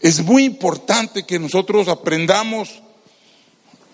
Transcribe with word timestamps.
Es 0.00 0.22
muy 0.22 0.44
importante 0.44 1.24
que 1.24 1.38
nosotros 1.38 1.88
aprendamos 1.88 2.82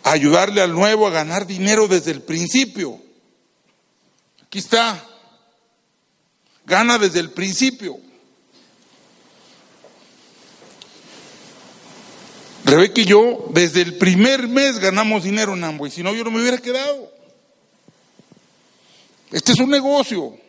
a 0.02 0.12
ayudarle 0.12 0.60
al 0.60 0.72
nuevo 0.72 1.06
a 1.06 1.10
ganar 1.10 1.46
dinero 1.46 1.88
desde 1.88 2.10
el 2.10 2.22
principio. 2.22 3.00
Aquí 4.42 4.58
está. 4.58 5.02
Gana 6.66 6.98
desde 6.98 7.20
el 7.20 7.30
principio. 7.30 7.98
Rebeca 12.64 13.00
y 13.00 13.04
yo, 13.04 13.46
desde 13.50 13.82
el 13.82 13.98
primer 13.98 14.48
mes 14.48 14.78
ganamos 14.78 15.22
dinero 15.22 15.52
en 15.52 15.64
Amway, 15.64 15.90
si 15.90 16.02
no 16.02 16.14
yo 16.14 16.24
no 16.24 16.30
me 16.30 16.40
hubiera 16.40 16.58
quedado. 16.58 17.12
Este 19.30 19.52
es 19.52 19.58
un 19.58 19.70
negocio. 19.70 20.43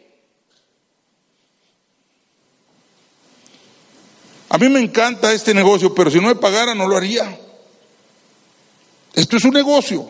A 4.50 4.58
mí 4.58 4.70
me 4.70 4.80
encanta 4.80 5.34
este 5.34 5.54
negocio, 5.54 5.94
pero 5.94 6.12
si 6.12 6.20
no 6.20 6.28
me 6.28 6.36
pagara 6.36 6.76
no 6.76 6.88
lo 6.88 6.96
haría. 6.96 7.40
Esto 9.14 9.38
es 9.38 9.44
un 9.46 9.52
negocio. 9.52 10.10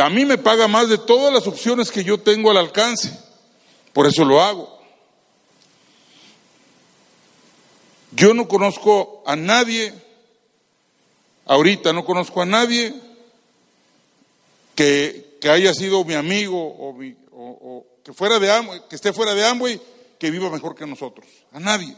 A 0.00 0.10
mí 0.10 0.24
me 0.24 0.38
paga 0.38 0.68
más 0.68 0.88
de 0.88 0.98
todas 0.98 1.32
las 1.32 1.46
opciones 1.46 1.90
que 1.90 2.04
yo 2.04 2.18
tengo 2.18 2.50
al 2.50 2.56
alcance. 2.56 3.16
Por 3.92 4.06
eso 4.06 4.24
lo 4.24 4.42
hago. 4.42 4.74
Yo 8.10 8.34
no 8.34 8.46
conozco 8.46 9.22
a 9.26 9.34
nadie, 9.34 9.92
ahorita 11.46 11.92
no 11.92 12.04
conozco 12.04 12.42
a 12.42 12.46
nadie 12.46 12.94
que, 14.74 15.36
que 15.40 15.50
haya 15.50 15.74
sido 15.74 16.04
mi 16.04 16.14
amigo 16.14 16.58
o, 16.58 17.84
que, 18.04 18.12
fuera 18.12 18.38
de 18.38 18.48
que 18.88 18.96
esté 18.96 19.12
fuera 19.12 19.34
de 19.34 19.44
Amway, 19.44 19.80
que 20.24 20.30
viva 20.30 20.48
mejor 20.48 20.74
que 20.74 20.86
nosotros. 20.86 21.26
A 21.52 21.60
nadie. 21.60 21.94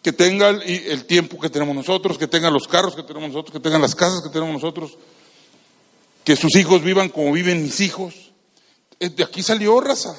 Que 0.00 0.12
tenga 0.12 0.50
el, 0.50 0.62
el 0.62 1.06
tiempo 1.06 1.40
que 1.40 1.50
tenemos 1.50 1.74
nosotros, 1.74 2.16
que 2.16 2.28
tenga 2.28 2.52
los 2.52 2.68
carros 2.68 2.94
que 2.94 3.02
tenemos 3.02 3.30
nosotros, 3.30 3.52
que 3.52 3.58
tengan 3.58 3.82
las 3.82 3.96
casas 3.96 4.22
que 4.22 4.28
tenemos 4.28 4.54
nosotros, 4.54 4.96
que 6.22 6.36
sus 6.36 6.54
hijos 6.54 6.84
vivan 6.84 7.08
como 7.08 7.32
viven 7.32 7.64
mis 7.64 7.80
hijos. 7.80 8.30
De 9.00 9.24
aquí 9.24 9.42
salió 9.42 9.80
raza. 9.80 10.16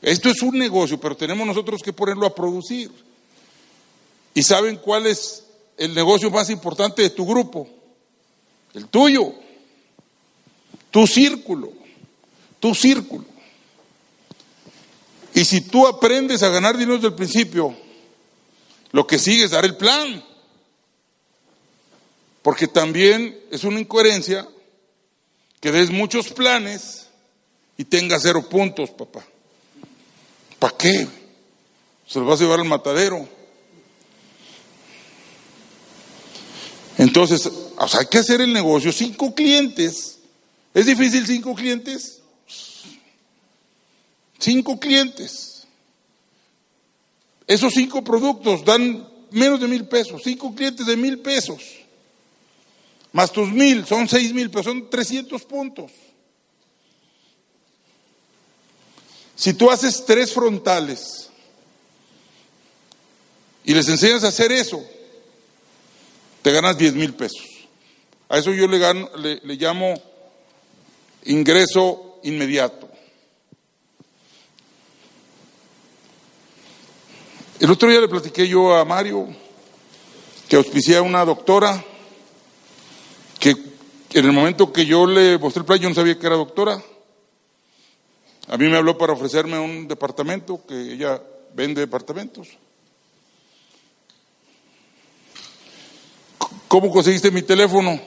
Esto 0.00 0.30
es 0.30 0.40
un 0.40 0.56
negocio, 0.58 0.98
pero 0.98 1.14
tenemos 1.14 1.46
nosotros 1.46 1.82
que 1.82 1.92
ponerlo 1.92 2.24
a 2.26 2.34
producir. 2.34 2.90
¿Y 4.32 4.42
saben 4.42 4.76
cuál 4.76 5.06
es 5.06 5.44
el 5.76 5.92
negocio 5.92 6.30
más 6.30 6.48
importante 6.48 7.02
de 7.02 7.10
tu 7.10 7.26
grupo? 7.26 7.68
El 8.72 8.88
tuyo. 8.88 9.34
Tu 10.90 11.06
círculo. 11.06 11.81
Tu 12.62 12.72
círculo. 12.76 13.24
Y 15.34 15.44
si 15.44 15.62
tú 15.62 15.84
aprendes 15.84 16.44
a 16.44 16.48
ganar 16.48 16.76
dinero 16.76 16.94
desde 16.94 17.08
el 17.08 17.16
principio, 17.16 17.76
lo 18.92 19.04
que 19.04 19.18
sigue 19.18 19.42
es 19.42 19.50
dar 19.50 19.64
el 19.64 19.76
plan. 19.76 20.24
Porque 22.40 22.68
también 22.68 23.36
es 23.50 23.64
una 23.64 23.80
incoherencia 23.80 24.48
que 25.60 25.72
des 25.72 25.90
muchos 25.90 26.28
planes 26.28 27.08
y 27.76 27.84
tengas 27.84 28.22
cero 28.22 28.48
puntos, 28.48 28.90
papá. 28.90 29.24
¿Para 30.60 30.76
qué? 30.76 31.08
Se 32.06 32.20
los 32.20 32.28
vas 32.28 32.38
a 32.40 32.44
llevar 32.44 32.60
al 32.60 32.66
matadero. 32.66 33.28
Entonces, 36.96 37.44
o 37.76 37.88
sea, 37.88 38.00
hay 38.00 38.06
que 38.06 38.18
hacer 38.18 38.40
el 38.40 38.52
negocio. 38.52 38.92
Cinco 38.92 39.34
clientes. 39.34 40.18
¿Es 40.72 40.86
difícil 40.86 41.26
cinco 41.26 41.56
clientes? 41.56 42.21
Cinco 44.42 44.80
clientes. 44.80 45.68
Esos 47.46 47.74
cinco 47.74 48.02
productos 48.02 48.64
dan 48.64 49.08
menos 49.30 49.60
de 49.60 49.68
mil 49.68 49.86
pesos. 49.86 50.20
Cinco 50.24 50.52
clientes 50.52 50.84
de 50.84 50.96
mil 50.96 51.20
pesos. 51.20 51.62
Más 53.12 53.30
tus 53.30 53.52
mil, 53.52 53.86
son 53.86 54.08
seis 54.08 54.32
mil 54.34 54.50
pesos, 54.50 54.72
son 54.72 54.90
trescientos 54.90 55.44
puntos. 55.44 55.92
Si 59.36 59.54
tú 59.54 59.70
haces 59.70 60.04
tres 60.04 60.32
frontales 60.32 61.30
y 63.64 63.74
les 63.74 63.88
enseñas 63.88 64.24
a 64.24 64.28
hacer 64.28 64.50
eso, 64.50 64.84
te 66.42 66.50
ganas 66.50 66.76
10 66.76 66.94
mil 66.94 67.14
pesos. 67.14 67.46
A 68.28 68.38
eso 68.38 68.52
yo 68.52 68.66
le, 68.66 68.78
gano, 68.78 69.08
le, 69.16 69.40
le 69.44 69.54
llamo 69.54 69.94
ingreso 71.24 72.18
inmediato. 72.24 72.91
El 77.62 77.70
otro 77.70 77.88
día 77.88 78.00
le 78.00 78.08
platiqué 78.08 78.48
yo 78.48 78.74
a 78.74 78.84
Mario 78.84 79.28
que 80.48 80.56
auspicié 80.56 80.96
a 80.96 81.02
una 81.02 81.24
doctora 81.24 81.84
que 83.38 83.50
en 83.50 84.24
el 84.24 84.32
momento 84.32 84.72
que 84.72 84.84
yo 84.84 85.06
le 85.06 85.38
mostré 85.38 85.60
el 85.60 85.66
plan 85.66 85.78
yo 85.78 85.88
no 85.88 85.94
sabía 85.94 86.18
que 86.18 86.26
era 86.26 86.34
doctora. 86.34 86.82
A 88.48 88.56
mí 88.56 88.66
me 88.66 88.78
habló 88.78 88.98
para 88.98 89.12
ofrecerme 89.12 89.60
un 89.60 89.86
departamento, 89.86 90.66
que 90.66 90.74
ella 90.74 91.22
vende 91.54 91.82
departamentos. 91.82 92.48
¿Cómo 96.66 96.90
conseguiste 96.90 97.30
mi 97.30 97.42
teléfono? 97.42 98.00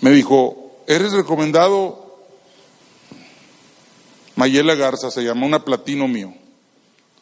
Me 0.00 0.10
dijo, 0.12 0.84
eres 0.86 1.10
recomendado 1.10 2.20
Mayela 4.36 4.76
Garza, 4.76 5.10
se 5.10 5.24
llama 5.24 5.44
una 5.44 5.64
platino 5.64 6.06
mío, 6.06 6.32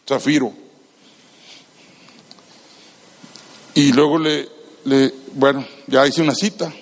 Zafiro. 0.09 0.55
Y 3.75 3.93
luego 3.93 4.19
le, 4.19 4.49
bueno, 5.35 5.65
ya 5.87 6.07
hice 6.07 6.23
una 6.23 6.35
cita. 6.35 6.73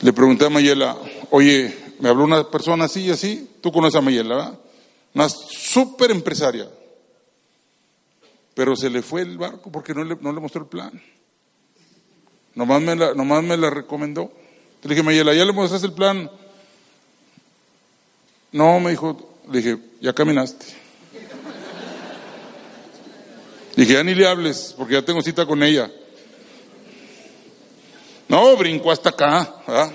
Le 0.00 0.12
pregunté 0.12 0.46
a 0.46 0.50
Mayela, 0.50 0.96
oye, 1.30 1.94
me 1.98 2.08
habló 2.08 2.24
una 2.24 2.48
persona 2.48 2.84
así 2.84 3.02
y 3.02 3.10
así, 3.10 3.50
tú 3.60 3.72
conoces 3.72 3.98
a 3.98 4.00
Mayela, 4.00 4.36
¿verdad? 4.36 4.58
Una 5.14 5.28
súper 5.28 6.12
empresaria. 6.12 6.70
Pero 8.54 8.76
se 8.76 8.90
le 8.90 9.02
fue 9.02 9.22
el 9.22 9.38
barco 9.38 9.70
porque 9.72 9.92
no 9.92 10.04
le, 10.04 10.16
no 10.20 10.32
le 10.32 10.40
mostró 10.40 10.62
el 10.62 10.68
plan. 10.68 11.02
Nomás 12.54 12.80
me, 12.80 12.94
la, 12.94 13.14
nomás 13.14 13.42
me 13.42 13.56
la 13.56 13.70
recomendó. 13.70 14.32
Le 14.82 14.90
dije, 14.90 15.02
Mayela, 15.02 15.34
¿ya 15.34 15.44
le 15.44 15.52
mostraste 15.52 15.86
el 15.86 15.94
plan? 15.94 16.30
No, 18.52 18.80
me 18.80 18.90
dijo, 18.90 19.31
le 19.50 19.58
dije, 19.58 19.78
ya 20.00 20.12
caminaste. 20.12 20.66
Le 23.74 23.84
dije, 23.84 23.94
ya 23.94 24.04
ni 24.04 24.14
le 24.14 24.26
hables, 24.26 24.74
porque 24.76 24.94
ya 24.94 25.02
tengo 25.02 25.22
cita 25.22 25.46
con 25.46 25.62
ella. 25.62 25.90
No, 28.28 28.56
brincó 28.56 28.90
hasta 28.90 29.10
acá. 29.10 29.92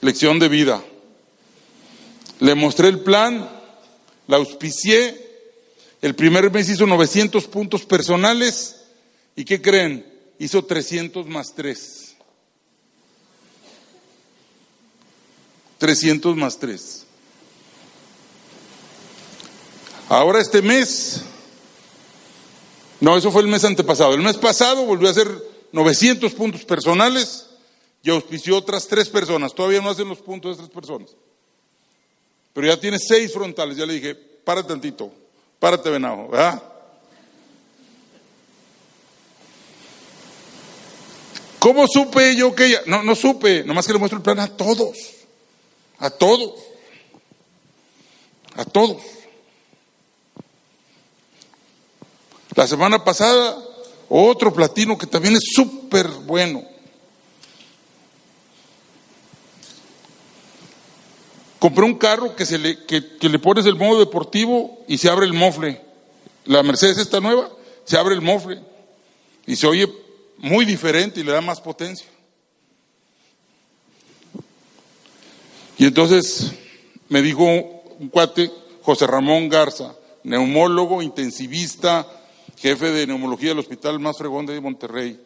lección 0.00 0.38
de 0.38 0.48
vida. 0.48 0.82
Le 2.40 2.54
mostré 2.54 2.88
el 2.88 3.00
plan, 3.00 3.48
la 4.26 4.36
auspicié, 4.36 5.26
el 6.02 6.14
primer 6.14 6.50
mes 6.50 6.68
hizo 6.68 6.86
900 6.86 7.46
puntos 7.46 7.84
personales 7.84 8.84
y 9.34 9.44
¿qué 9.44 9.60
creen? 9.60 10.06
Hizo 10.38 10.64
300 10.64 11.26
más 11.26 11.54
3. 11.54 12.05
300 15.78 16.36
más 16.36 16.58
3. 16.58 17.06
Ahora 20.08 20.40
este 20.40 20.62
mes, 20.62 21.22
no, 23.00 23.16
eso 23.16 23.30
fue 23.32 23.42
el 23.42 23.48
mes 23.48 23.64
antepasado. 23.64 24.14
El 24.14 24.22
mes 24.22 24.36
pasado 24.36 24.84
volvió 24.84 25.08
a 25.08 25.10
hacer 25.10 25.28
900 25.72 26.32
puntos 26.32 26.64
personales 26.64 27.46
y 28.02 28.10
auspició 28.10 28.56
otras 28.56 28.86
tres 28.86 29.08
personas. 29.08 29.52
Todavía 29.52 29.80
no 29.80 29.90
hacen 29.90 30.08
los 30.08 30.18
puntos 30.18 30.56
de 30.56 30.62
tres 30.62 30.72
personas. 30.72 31.10
Pero 32.52 32.68
ya 32.68 32.78
tiene 32.78 32.98
seis 33.00 33.32
frontales. 33.32 33.76
Ya 33.76 33.84
le 33.84 33.94
dije, 33.94 34.14
párate 34.14 34.68
tantito, 34.68 35.12
párate 35.58 35.90
venado, 35.90 36.28
¿verdad? 36.28 36.62
¿Cómo 41.58 41.88
supe 41.88 42.36
yo 42.36 42.54
que 42.54 42.66
ella? 42.66 42.82
No, 42.86 43.02
no 43.02 43.16
supe, 43.16 43.64
nomás 43.64 43.88
que 43.88 43.92
le 43.92 43.98
muestro 43.98 44.18
el 44.18 44.22
plan 44.22 44.38
a 44.38 44.56
todos. 44.56 45.15
A 45.98 46.10
todos. 46.10 46.54
A 48.54 48.64
todos. 48.64 49.02
La 52.54 52.66
semana 52.66 53.04
pasada, 53.04 53.62
otro 54.08 54.52
platino 54.52 54.96
que 54.96 55.06
también 55.06 55.34
es 55.34 55.44
súper 55.54 56.08
bueno. 56.08 56.64
Compré 61.58 61.84
un 61.84 61.98
carro 61.98 62.36
que, 62.36 62.46
se 62.46 62.58
le, 62.58 62.84
que, 62.84 63.18
que 63.18 63.28
le 63.28 63.38
pones 63.38 63.66
el 63.66 63.76
modo 63.76 63.98
deportivo 63.98 64.84
y 64.88 64.98
se 64.98 65.10
abre 65.10 65.26
el 65.26 65.32
mofle. 65.32 65.82
La 66.44 66.62
Mercedes 66.62 66.98
esta 66.98 67.20
nueva, 67.20 67.50
se 67.84 67.98
abre 67.98 68.14
el 68.14 68.20
mofle 68.20 68.62
y 69.46 69.56
se 69.56 69.66
oye 69.66 69.92
muy 70.38 70.64
diferente 70.64 71.20
y 71.20 71.24
le 71.24 71.32
da 71.32 71.40
más 71.40 71.60
potencia. 71.60 72.06
Y 75.78 75.86
entonces 75.86 76.52
me 77.08 77.22
dijo 77.22 77.44
un 77.44 78.08
cuate, 78.08 78.50
José 78.82 79.06
Ramón 79.06 79.48
Garza, 79.48 79.94
neumólogo, 80.24 81.02
intensivista, 81.02 82.06
jefe 82.56 82.90
de 82.90 83.06
neumología 83.06 83.50
del 83.50 83.58
hospital 83.58 84.00
más 84.00 84.16
fregón 84.16 84.46
de 84.46 84.60
Monterrey. 84.60 85.20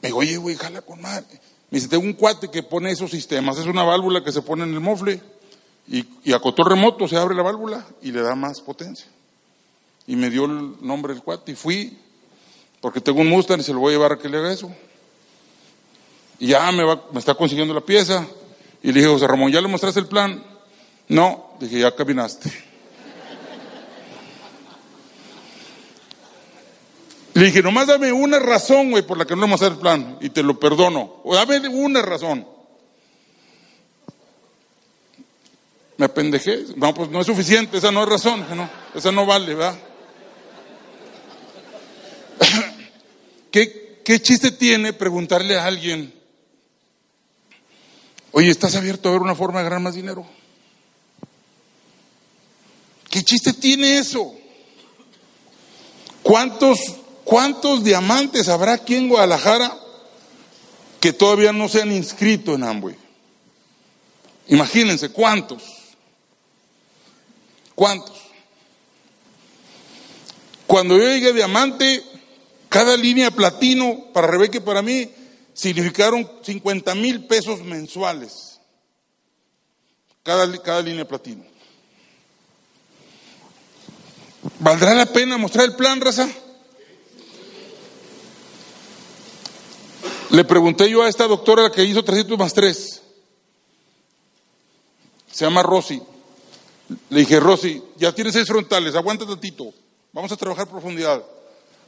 Me 0.00 0.08
dijo, 0.08 0.18
oye, 0.18 0.36
güey, 0.36 0.56
jala 0.56 0.82
con 0.82 1.00
madre. 1.00 1.40
Me 1.70 1.78
dice, 1.78 1.88
tengo 1.88 2.04
un 2.04 2.14
cuate 2.14 2.50
que 2.50 2.62
pone 2.62 2.90
esos 2.90 3.10
sistemas. 3.10 3.58
Es 3.58 3.66
una 3.66 3.84
válvula 3.84 4.24
que 4.24 4.32
se 4.32 4.42
pone 4.42 4.64
en 4.64 4.74
el 4.74 4.80
mofle 4.80 5.22
y, 5.88 6.32
a 6.32 6.38
control 6.38 6.70
remoto 6.70 7.06
se 7.08 7.16
abre 7.16 7.34
la 7.34 7.42
válvula 7.42 7.86
y 8.02 8.12
le 8.12 8.22
da 8.22 8.34
más 8.34 8.60
potencia. 8.60 9.06
Y 10.06 10.16
me 10.16 10.30
dio 10.30 10.46
el 10.46 10.76
nombre 10.80 11.14
del 11.14 11.22
cuate 11.22 11.52
y 11.52 11.54
fui, 11.54 11.96
porque 12.80 13.00
tengo 13.00 13.20
un 13.20 13.28
Mustang 13.28 13.60
y 13.60 13.62
se 13.62 13.72
lo 13.72 13.78
voy 13.80 13.92
a 13.92 13.96
llevar 13.96 14.12
a 14.12 14.18
que 14.18 14.28
le 14.28 14.38
haga 14.38 14.52
eso. 14.52 14.74
Y 16.40 16.48
ya 16.48 16.70
me, 16.72 16.82
va, 16.82 17.04
me 17.12 17.20
está 17.20 17.34
consiguiendo 17.34 17.72
la 17.72 17.80
pieza. 17.80 18.26
Y 18.82 18.88
le 18.88 19.00
dije, 19.00 19.06
José 19.06 19.26
Ramón, 19.26 19.52
¿ya 19.52 19.60
le 19.60 19.68
mostraste 19.68 20.00
el 20.00 20.06
plan? 20.06 20.42
No, 21.08 21.56
dije, 21.60 21.78
ya 21.78 21.94
caminaste. 21.94 22.50
Le 27.34 27.46
dije, 27.46 27.62
nomás 27.62 27.86
dame 27.86 28.12
una 28.12 28.38
razón, 28.38 28.90
güey, 28.90 29.02
por 29.02 29.16
la 29.16 29.24
que 29.24 29.34
no 29.34 29.42
vamos 29.42 29.62
a 29.62 29.66
hacer 29.66 29.76
el 29.76 29.80
plan, 29.80 30.18
y 30.20 30.30
te 30.30 30.42
lo 30.42 30.58
perdono. 30.58 31.20
O 31.24 31.34
dame 31.34 31.66
una 31.68 32.02
razón. 32.02 32.46
Me 35.96 36.06
apendejé. 36.06 36.64
No, 36.76 36.92
pues 36.92 37.08
no 37.10 37.20
es 37.20 37.26
suficiente, 37.26 37.78
esa 37.78 37.92
no 37.92 38.02
es 38.02 38.08
razón, 38.08 38.44
no, 38.54 38.68
esa 38.94 39.12
no 39.12 39.24
vale, 39.24 39.54
¿verdad? 39.54 39.78
¿Qué, 43.50 44.00
¿Qué 44.04 44.20
chiste 44.20 44.50
tiene 44.50 44.92
preguntarle 44.92 45.56
a 45.56 45.66
alguien, 45.66 46.12
oye, 48.32 48.50
¿estás 48.50 48.74
abierto 48.74 49.08
a 49.08 49.12
ver 49.12 49.22
una 49.22 49.34
forma 49.34 49.60
de 49.60 49.64
ganar 49.64 49.80
más 49.80 49.94
dinero? 49.94 50.26
¿Qué 53.08 53.22
chiste 53.22 53.52
tiene 53.52 53.98
eso? 53.98 54.34
¿Cuántos 56.22 56.78
¿Cuántos 57.24 57.84
diamantes 57.84 58.48
habrá 58.48 58.74
aquí 58.74 58.96
en 58.96 59.08
Guadalajara 59.08 59.76
que 61.00 61.12
todavía 61.12 61.52
no 61.52 61.68
se 61.68 61.82
han 61.82 61.92
inscrito 61.92 62.54
en 62.54 62.64
Amway? 62.64 62.96
Imagínense, 64.48 65.10
¿cuántos? 65.10 65.62
¿Cuántos? 67.74 68.16
Cuando 70.66 70.96
yo 70.96 71.04
llegué 71.04 71.28
a 71.28 71.32
diamante, 71.32 72.02
cada 72.68 72.96
línea 72.96 73.30
platino 73.30 74.06
para 74.12 74.26
Rebeca 74.26 74.58
y 74.58 74.60
para 74.60 74.82
mí 74.82 75.10
significaron 75.54 76.28
50 76.42 76.94
mil 76.94 77.26
pesos 77.26 77.60
mensuales. 77.62 78.60
Cada, 80.22 80.50
cada 80.62 80.82
línea 80.82 81.06
platino. 81.06 81.44
¿Valdrá 84.58 84.94
la 84.94 85.06
pena 85.06 85.36
mostrar 85.38 85.66
el 85.66 85.76
plan, 85.76 86.00
raza? 86.00 86.28
Le 90.30 90.44
pregunté 90.44 90.88
yo 90.88 91.02
a 91.02 91.08
esta 91.08 91.26
doctora 91.26 91.70
que 91.70 91.84
hizo 91.84 92.02
300 92.02 92.38
más 92.38 92.54
3. 92.54 93.02
Se 95.30 95.44
llama 95.44 95.62
Rosy. 95.62 96.02
Le 97.10 97.20
dije, 97.20 97.40
Rosy, 97.40 97.82
ya 97.96 98.14
tienes 98.14 98.34
seis 98.34 98.46
frontales, 98.46 98.94
aguanta 98.94 99.26
tantito. 99.26 99.72
Vamos 100.12 100.30
a 100.32 100.36
trabajar 100.36 100.68
profundidad. 100.68 101.22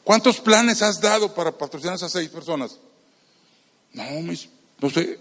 ¿Cuántos 0.03 0.41
planes 0.41 0.83
has 0.83 1.01
dado 1.01 1.35
para 1.35 1.53
patrocinar 1.53 1.95
a 1.95 1.97
esas 1.97 2.13
seis 2.13 2.29
personas? 2.29 2.79
No, 3.95 4.05
no 4.81 4.91
sé. 4.91 5.19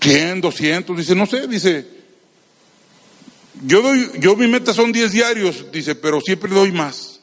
100, 0.00 0.40
200, 0.40 0.96
dice, 0.96 1.14
no 1.14 1.26
sé, 1.26 1.46
dice. 1.46 1.86
Yo 3.64 3.82
doy, 3.82 4.10
yo 4.18 4.36
mi 4.36 4.46
meta 4.48 4.74
son 4.74 4.92
10 4.92 5.12
diarios, 5.12 5.70
dice, 5.70 5.94
pero 5.94 6.20
siempre 6.20 6.52
doy 6.52 6.72
más. 6.72 7.20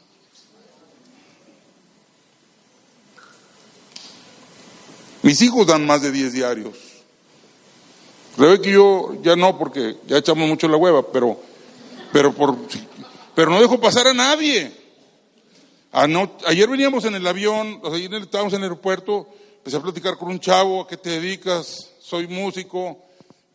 Mis 5.21 5.41
hijos 5.41 5.67
dan 5.67 5.85
más 5.85 6.01
de 6.01 6.11
10 6.11 6.33
diarios. 6.33 6.77
Rebeca 8.37 8.69
y 8.69 8.73
yo 8.73 9.21
ya 9.21 9.35
no, 9.35 9.57
porque 9.57 9.97
ya 10.07 10.17
echamos 10.17 10.47
mucho 10.47 10.67
la 10.69 10.77
hueva, 10.77 11.11
pero, 11.11 11.39
pero, 12.13 12.33
por, 12.33 12.55
pero 13.35 13.51
no 13.51 13.59
dejo 13.59 13.79
pasar 13.81 14.07
a 14.07 14.13
nadie. 14.13 14.78
Ayer 15.91 16.69
veníamos 16.69 17.05
en 17.05 17.15
el 17.15 17.25
avión, 17.25 17.81
ayer 17.91 18.13
estábamos 18.15 18.53
en 18.53 18.59
el 18.59 18.63
aeropuerto, 18.63 19.27
empecé 19.57 19.77
a 19.77 19.81
platicar 19.81 20.17
con 20.17 20.29
un 20.29 20.39
chavo, 20.39 20.81
¿a 20.81 20.87
qué 20.87 20.97
te 20.97 21.09
dedicas? 21.09 21.89
Soy 21.99 22.27
músico. 22.27 22.97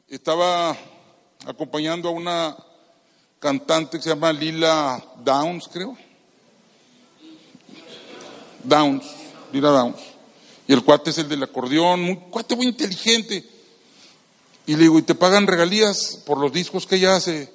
Estaba 0.09 0.77
acompañando 1.47 2.09
a 2.09 2.13
una 2.13 2.57
cantante 3.39 3.99
que 3.99 4.03
se 4.03 4.11
llama 4.11 4.33
Lila 4.33 5.03
Downs, 5.23 5.69
creo. 5.73 5.97
Downs, 8.63 9.05
Lila 9.53 9.71
Downs. 9.71 10.01
Y 10.67 10.73
el 10.73 10.83
cuate 10.83 11.11
es 11.11 11.19
el 11.19 11.29
del 11.29 11.43
acordeón, 11.43 12.01
un 12.05 12.17
cuate 12.31 12.57
muy 12.57 12.67
inteligente. 12.67 13.45
Y 14.67 14.77
le 14.77 14.83
digo, 14.83 14.99
¿y 14.99 15.03
te 15.03 15.15
pagan 15.15 15.47
regalías 15.47 16.23
por 16.25 16.39
los 16.39 16.53
discos 16.53 16.87
que 16.87 16.97
ella 16.97 17.17
hace? 17.17 17.53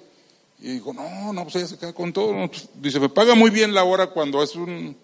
Y 0.62 0.74
digo, 0.74 0.94
no, 0.94 1.32
no, 1.32 1.44
pues 1.44 1.56
ella 1.56 1.68
se 1.68 1.78
queda 1.78 1.94
con 1.94 2.12
todo. 2.12 2.34
Pues, 2.50 2.68
dice, 2.76 3.00
me 3.00 3.10
paga 3.10 3.34
muy 3.34 3.50
bien 3.50 3.74
la 3.74 3.84
hora 3.84 4.08
cuando 4.08 4.44
es 4.44 4.56
un, 4.56 4.96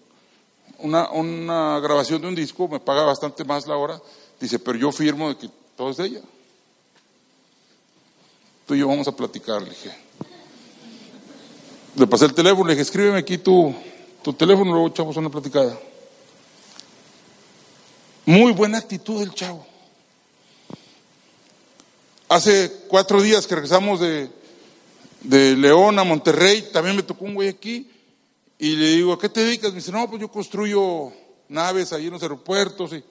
una, 0.78 1.10
una 1.10 1.80
grabación 1.80 2.20
de 2.20 2.28
un 2.28 2.34
disco, 2.34 2.68
me 2.68 2.80
paga 2.80 3.02
bastante 3.02 3.44
más 3.44 3.66
la 3.66 3.76
hora. 3.76 4.00
Dice, 4.38 4.58
pero 4.58 4.78
yo 4.78 4.92
firmo 4.92 5.30
de 5.30 5.38
que 5.38 5.50
todo 5.76 5.90
es 5.90 5.96
de 5.96 6.06
ella. 6.06 6.20
Tú 8.66 8.74
y 8.74 8.80
yo 8.80 8.88
vamos 8.88 9.08
a 9.08 9.16
platicar, 9.16 9.62
le 9.62 9.70
dije. 9.70 9.90
Le 11.94 12.06
pasé 12.06 12.26
el 12.26 12.34
teléfono, 12.34 12.66
le 12.66 12.74
dije, 12.74 12.82
escríbeme 12.82 13.18
aquí 13.18 13.38
tu, 13.38 13.74
tu 14.22 14.34
teléfono, 14.34 14.72
luego 14.72 14.88
echamos 14.88 15.16
una 15.16 15.30
platicada. 15.30 15.78
Muy 18.26 18.52
buena 18.52 18.76
actitud 18.76 19.20
del 19.20 19.32
chavo. 19.32 19.64
Hace 22.28 22.84
cuatro 22.88 23.22
días 23.22 23.46
que 23.46 23.54
regresamos 23.54 24.00
de, 24.00 24.28
de 25.28 25.56
León 25.56 25.98
a 25.98 26.04
Monterrey, 26.04 26.68
también 26.72 26.96
me 26.96 27.02
tocó 27.02 27.24
un 27.24 27.34
güey 27.34 27.48
aquí 27.48 27.90
y 28.58 28.76
le 28.76 28.88
digo, 28.92 29.12
¿a 29.12 29.18
qué 29.18 29.28
te 29.28 29.44
dedicas? 29.44 29.70
Me 29.70 29.78
dice, 29.78 29.92
no, 29.92 30.08
pues 30.08 30.20
yo 30.20 30.30
construyo 30.30 31.12
naves 31.48 31.92
ahí 31.92 32.06
en 32.06 32.12
los 32.12 32.22
aeropuertos. 32.22 32.92
Y, 32.92 33.04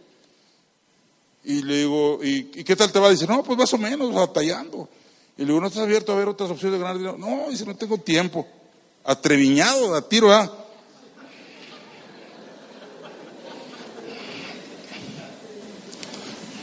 y 1.44 1.62
le 1.62 1.80
digo, 1.80 2.20
¿y, 2.24 2.46
qué 2.46 2.76
tal 2.76 2.92
te 2.92 3.00
va? 3.00 3.10
Dice, 3.10 3.28
no, 3.28 3.44
pues 3.44 3.58
más 3.58 3.74
o 3.74 3.78
menos, 3.78 4.14
batallando. 4.14 4.90
Y 5.38 5.42
le 5.42 5.48
digo, 5.48 5.60
¿no 5.60 5.68
estás 5.68 5.84
abierto 5.84 6.14
a 6.14 6.16
ver 6.16 6.30
otras 6.30 6.50
opciones 6.50 6.80
de 6.80 6.84
ganar 6.84 6.98
dinero? 6.98 7.18
No, 7.18 7.50
dice, 7.50 7.66
no 7.66 7.76
tengo 7.76 7.98
tiempo. 7.98 8.48
Atreviñado, 9.04 9.94
a 9.94 10.08
tiro, 10.08 10.32
¿ah? 10.32 10.52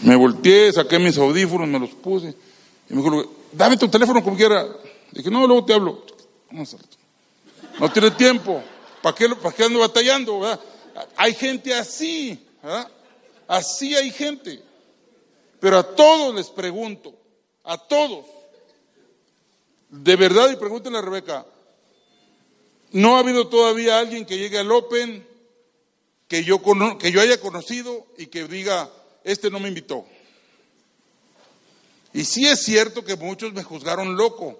Me 0.00 0.16
volteé, 0.16 0.72
saqué 0.72 0.98
mis 0.98 1.16
audífonos, 1.16 1.68
me 1.68 1.78
los 1.78 1.90
puse. 1.90 2.34
Y 2.90 2.94
me 2.94 3.02
dijo, 3.02 3.32
dame 3.52 3.76
tu 3.76 3.88
teléfono 3.88 4.24
como 4.24 4.36
quiera. 4.36 4.66
Dije, 5.12 5.30
no, 5.30 5.46
luego 5.46 5.64
te 5.64 5.74
hablo. 5.74 6.04
No 7.78 7.92
tiene 7.92 8.10
tiempo. 8.12 8.62
¿Para 9.02 9.14
qué, 9.14 9.28
para 9.28 9.54
qué 9.54 9.64
ando 9.64 9.80
batallando? 9.80 10.58
Hay 11.16 11.34
gente 11.34 11.74
así. 11.74 12.44
Así 13.46 13.94
hay 13.94 14.10
gente. 14.10 14.62
Pero 15.60 15.78
a 15.78 15.94
todos 15.94 16.34
les 16.34 16.48
pregunto, 16.48 17.14
a 17.64 17.78
todos. 17.78 18.26
De 19.88 20.16
verdad, 20.16 20.50
y 20.50 20.56
pregúntenle 20.56 20.98
a 20.98 21.02
Rebeca, 21.02 21.46
no 22.92 23.16
ha 23.16 23.20
habido 23.20 23.48
todavía 23.48 23.98
alguien 23.98 24.24
que 24.24 24.38
llegue 24.38 24.58
al 24.58 24.72
Open 24.72 25.26
que 26.28 26.44
yo, 26.44 26.62
que 26.98 27.12
yo 27.12 27.20
haya 27.20 27.38
conocido 27.40 28.06
y 28.16 28.26
que 28.26 28.48
diga, 28.48 28.90
este 29.22 29.50
no 29.50 29.60
me 29.60 29.68
invitó. 29.68 30.06
Y 32.14 32.24
sí 32.24 32.46
es 32.46 32.62
cierto 32.62 33.04
que 33.04 33.16
muchos 33.16 33.52
me 33.52 33.62
juzgaron 33.62 34.16
loco. 34.16 34.58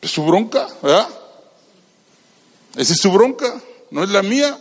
Es 0.00 0.10
su 0.10 0.24
bronca, 0.24 0.68
¿verdad? 0.82 1.08
Esa 2.76 2.92
es 2.92 3.00
su 3.00 3.10
bronca, 3.10 3.60
no 3.90 4.02
es 4.04 4.10
la 4.10 4.22
mía. 4.22 4.58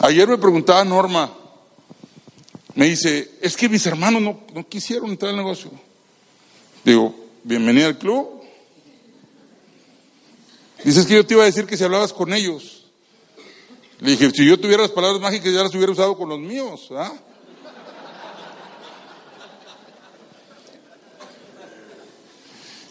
Ayer 0.00 0.26
me 0.26 0.38
preguntaba 0.38 0.82
Norma, 0.84 1.30
me 2.74 2.86
dice, 2.86 3.32
es 3.42 3.56
que 3.56 3.68
mis 3.68 3.84
hermanos 3.84 4.22
no, 4.22 4.40
no 4.54 4.66
quisieron 4.66 5.10
entrar 5.10 5.30
al 5.30 5.36
negocio. 5.36 5.70
Digo, 6.84 7.14
bienvenida 7.44 7.86
al 7.86 7.98
club. 7.98 8.40
Dices 10.82 11.04
que 11.04 11.14
yo 11.14 11.26
te 11.26 11.34
iba 11.34 11.42
a 11.42 11.46
decir 11.46 11.66
que 11.66 11.76
si 11.76 11.84
hablabas 11.84 12.12
con 12.12 12.32
ellos. 12.32 12.86
Le 14.00 14.12
dije, 14.12 14.30
si 14.30 14.46
yo 14.46 14.58
tuviera 14.58 14.82
las 14.82 14.92
palabras 14.92 15.20
mágicas 15.20 15.52
ya 15.52 15.62
las 15.62 15.74
hubiera 15.74 15.92
usado 15.92 16.16
con 16.16 16.30
los 16.30 16.38
míos. 16.38 16.88
¿ah? 16.92 17.12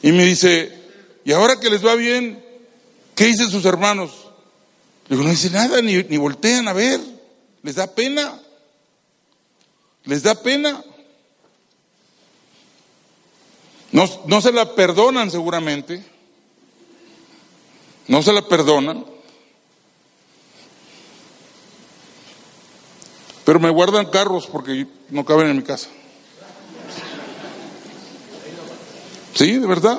Y 0.01 0.11
me 0.11 0.25
dice, 0.25 0.71
¿y 1.25 1.31
ahora 1.31 1.59
que 1.59 1.69
les 1.69 1.85
va 1.85 1.95
bien, 1.95 2.43
qué 3.15 3.25
dicen 3.25 3.49
sus 3.49 3.65
hermanos? 3.65 4.11
Le 5.09 5.17
no 5.17 5.29
dice 5.29 5.49
nada, 5.49 5.81
ni, 5.81 6.03
ni 6.03 6.17
voltean 6.17 6.67
a 6.67 6.73
ver, 6.73 6.99
les 7.63 7.75
da 7.75 7.87
pena. 7.87 8.39
les 10.05 10.23
da 10.23 10.35
pena. 10.35 10.83
No, 13.91 14.07
no 14.25 14.41
se 14.41 14.51
la 14.51 14.75
perdonan 14.75 15.31
seguramente. 15.31 16.03
No 18.07 18.21
se 18.21 18.31
la 18.31 18.47
perdonan. 18.47 19.05
Pero 23.45 23.59
me 23.59 23.71
guardan 23.71 24.05
carros 24.11 24.45
porque 24.45 24.85
no 25.09 25.25
caben 25.25 25.47
en 25.47 25.57
mi 25.57 25.63
casa. 25.63 25.89
Sí, 29.39 29.53
de 29.58 29.67
verdad. 29.67 29.98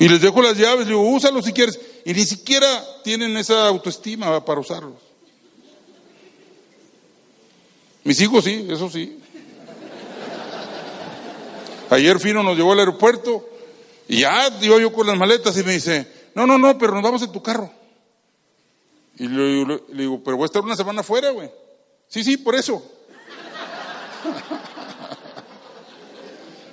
Y 0.00 0.08
les 0.08 0.20
dejo 0.20 0.42
las 0.42 0.58
llaves, 0.58 0.88
digo, 0.88 1.02
úsalos 1.02 1.44
si 1.44 1.52
quieres. 1.52 1.78
Y 2.04 2.12
ni 2.12 2.24
siquiera 2.24 2.84
tienen 3.04 3.36
esa 3.36 3.68
autoestima 3.68 4.44
para 4.44 4.58
usarlos. 4.58 4.94
Mis 8.02 8.20
hijos 8.20 8.42
sí, 8.42 8.66
eso 8.68 8.90
sí. 8.90 9.20
Ayer 11.90 12.18
Fino 12.18 12.42
nos 12.42 12.56
llevó 12.56 12.72
al 12.72 12.80
aeropuerto 12.80 13.48
y 14.08 14.22
ya 14.22 14.48
iba 14.60 14.80
yo 14.80 14.92
con 14.92 15.06
las 15.06 15.16
maletas 15.16 15.56
y 15.56 15.62
me 15.62 15.74
dice, 15.74 16.10
no, 16.34 16.44
no, 16.44 16.58
no, 16.58 16.76
pero 16.76 16.94
nos 16.94 17.04
vamos 17.04 17.22
en 17.22 17.30
tu 17.30 17.40
carro. 17.40 17.72
Y 19.16 19.28
le, 19.28 19.80
digo, 19.92 20.20
pero 20.24 20.36
voy 20.36 20.42
a 20.42 20.46
estar 20.46 20.62
una 20.62 20.74
semana 20.74 21.02
afuera, 21.02 21.30
güey. 21.30 21.52
Sí, 22.08 22.24
sí, 22.24 22.36
por 22.36 22.56
eso. 22.56 22.82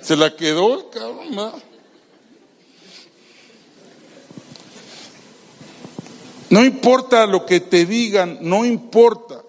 Se 0.02 0.16
la 0.16 0.34
quedó 0.34 0.78
el 0.78 0.90
cabrón, 0.90 1.60
No 6.50 6.64
importa 6.64 7.26
lo 7.26 7.46
que 7.46 7.60
te 7.60 7.86
digan, 7.86 8.38
no 8.40 8.64
importa. 8.64 9.44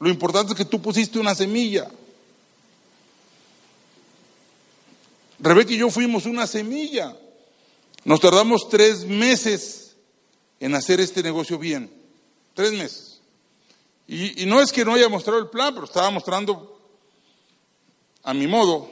Lo 0.00 0.08
importante 0.08 0.52
es 0.52 0.56
que 0.56 0.64
tú 0.64 0.80
pusiste 0.80 1.18
una 1.18 1.34
semilla. 1.34 1.90
Rebeca 5.38 5.72
y 5.72 5.78
yo 5.78 5.90
fuimos 5.90 6.24
una 6.24 6.46
semilla. 6.46 7.14
Nos 8.04 8.20
tardamos 8.20 8.68
tres 8.68 9.04
meses 9.04 9.94
en 10.58 10.74
hacer 10.74 11.00
este 11.00 11.22
negocio 11.22 11.58
bien. 11.58 11.90
Tres 12.54 12.72
meses. 12.72 13.20
Y, 14.06 14.46
no 14.46 14.62
es 14.62 14.72
que 14.72 14.86
no 14.86 14.94
haya 14.94 15.08
mostrado 15.10 15.38
el 15.38 15.48
plan, 15.48 15.74
pero 15.74 15.84
estaba 15.84 16.10
mostrando 16.10 16.80
a 18.22 18.32
mi 18.32 18.46
modo, 18.46 18.90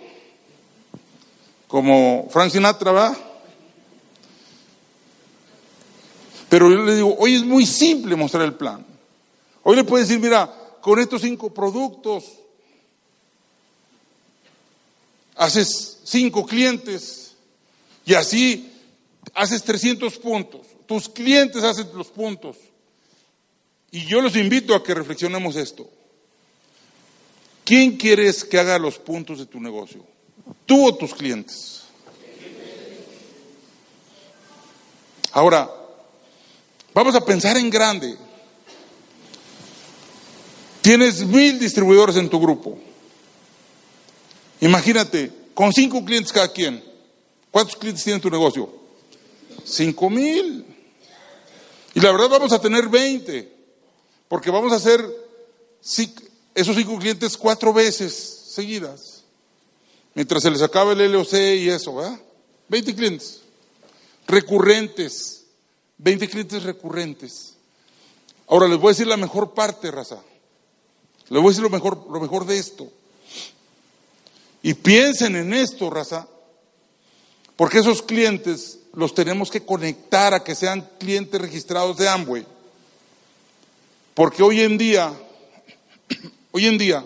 como 1.66 2.28
Frank 2.30 2.50
Sinatra 2.50 2.92
va. 2.92 3.16
Pero 6.48 6.70
yo 6.70 6.82
le 6.84 6.94
digo, 6.94 7.16
hoy 7.18 7.34
es 7.34 7.44
muy 7.44 7.66
simple 7.66 8.14
mostrar 8.16 8.44
el 8.44 8.54
plan. 8.54 8.84
Hoy 9.62 9.76
le 9.76 9.84
puedes 9.84 10.08
decir, 10.08 10.22
mira, 10.22 10.52
con 10.80 10.98
estos 11.00 11.22
cinco 11.22 11.52
productos 11.52 12.24
haces 15.34 15.98
cinco 16.04 16.46
clientes 16.46 17.34
y 18.04 18.14
así 18.14 18.72
haces 19.34 19.62
300 19.64 20.18
puntos. 20.18 20.66
Tus 20.86 21.08
clientes 21.08 21.62
hacen 21.64 21.88
los 21.94 22.08
puntos. 22.08 22.56
Y 23.90 24.06
yo 24.06 24.20
los 24.20 24.36
invito 24.36 24.74
a 24.74 24.82
que 24.82 24.94
reflexionemos 24.94 25.56
esto. 25.56 25.88
¿Quién 27.64 27.96
quieres 27.96 28.44
que 28.44 28.58
haga 28.58 28.78
los 28.78 28.98
puntos 28.98 29.38
de 29.38 29.46
tu 29.46 29.60
negocio? 29.60 30.04
¿Tú 30.66 30.86
o 30.86 30.94
tus 30.94 31.14
clientes? 31.14 31.82
Ahora, 35.32 35.70
vamos 36.92 37.14
a 37.14 37.24
pensar 37.24 37.56
en 37.56 37.70
grande. 37.70 38.16
Tienes 40.82 41.24
mil 41.24 41.58
distribuidores 41.58 42.16
en 42.16 42.28
tu 42.28 42.40
grupo. 42.40 42.78
Imagínate, 44.60 45.30
con 45.54 45.72
cinco 45.72 46.04
clientes 46.04 46.32
cada 46.32 46.52
quien. 46.52 46.82
¿Cuántos 47.50 47.76
clientes 47.76 48.04
tiene 48.04 48.20
tu 48.20 48.30
negocio? 48.30 48.70
Cinco 49.64 50.10
mil. 50.10 50.64
Y 51.94 52.00
la 52.00 52.12
verdad 52.12 52.28
vamos 52.28 52.52
a 52.52 52.60
tener 52.60 52.88
20, 52.88 53.52
porque 54.28 54.50
vamos 54.50 54.72
a 54.72 54.76
hacer 54.76 55.02
esos 56.54 56.76
cinco 56.76 56.98
clientes 56.98 57.36
cuatro 57.36 57.72
veces 57.72 58.14
seguidas, 58.50 59.15
mientras 60.16 60.42
se 60.42 60.50
les 60.50 60.62
acabe 60.62 60.94
el 60.94 61.12
LOC 61.12 61.34
y 61.34 61.68
eso, 61.68 61.94
¿verdad? 61.94 62.18
20 62.68 62.94
clientes 62.96 63.42
recurrentes, 64.26 65.44
20 65.98 66.28
clientes 66.28 66.62
recurrentes. 66.62 67.54
Ahora 68.48 68.68
les 68.68 68.78
voy 68.78 68.88
a 68.88 68.92
decir 68.92 69.06
la 69.06 69.16
mejor 69.16 69.54
parte, 69.54 69.90
raza. 69.90 70.20
Les 71.28 71.40
voy 71.40 71.48
a 71.48 71.50
decir 71.50 71.62
lo 71.62 71.70
mejor, 71.70 72.06
lo 72.10 72.20
mejor 72.20 72.46
de 72.46 72.58
esto. 72.58 72.90
Y 74.62 74.74
piensen 74.74 75.36
en 75.36 75.54
esto, 75.54 75.90
raza, 75.90 76.26
porque 77.56 77.78
esos 77.78 78.02
clientes 78.02 78.80
los 78.94 79.14
tenemos 79.14 79.50
que 79.50 79.64
conectar 79.64 80.34
a 80.34 80.42
que 80.42 80.54
sean 80.54 80.88
clientes 80.98 81.40
registrados 81.40 81.96
de 81.98 82.08
Amway. 82.08 82.46
Porque 84.14 84.42
hoy 84.42 84.62
en 84.62 84.78
día, 84.78 85.12
hoy 86.52 86.66
en 86.66 86.78
día, 86.78 87.04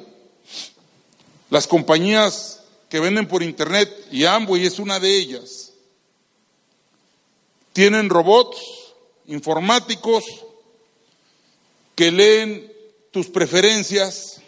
las 1.51 1.67
compañías 1.67 2.60
que 2.91 3.01
venden 3.01 3.29
por 3.29 3.43
internet, 3.43 3.89
y 4.11 4.25
Amway 4.25 4.67
es 4.67 4.79
una 4.79 5.01
de 5.01 5.17
ellas, 5.17 5.73
tienen 7.73 8.11
robots 8.11 8.59
informáticos 9.27 10.25
que 11.95 12.11
leen 12.11 12.71
tus 13.13 13.29
preferencias 13.29 14.41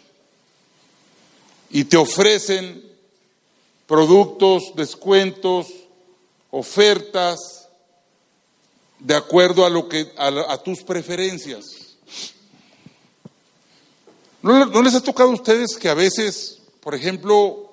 y 1.69 1.85
te 1.85 1.97
ofrecen 1.97 2.83
productos, 3.87 4.75
descuentos, 4.75 5.67
ofertas 6.51 7.67
de 8.99 9.15
acuerdo 9.15 9.65
a 9.65 9.69
lo 9.69 9.87
que 9.87 10.11
a, 10.17 10.57
tus 10.57 10.83
preferencias. 10.83 11.65
¿No, 14.41 14.65
¿No, 14.65 14.81
les 14.81 14.95
ha 14.95 15.01
tocado 15.01 15.29
a 15.29 15.33
ustedes 15.33 15.77
que 15.77 15.89
a 15.89 15.93
veces, 15.93 16.59
por 16.81 16.93
ejemplo, 16.93 17.72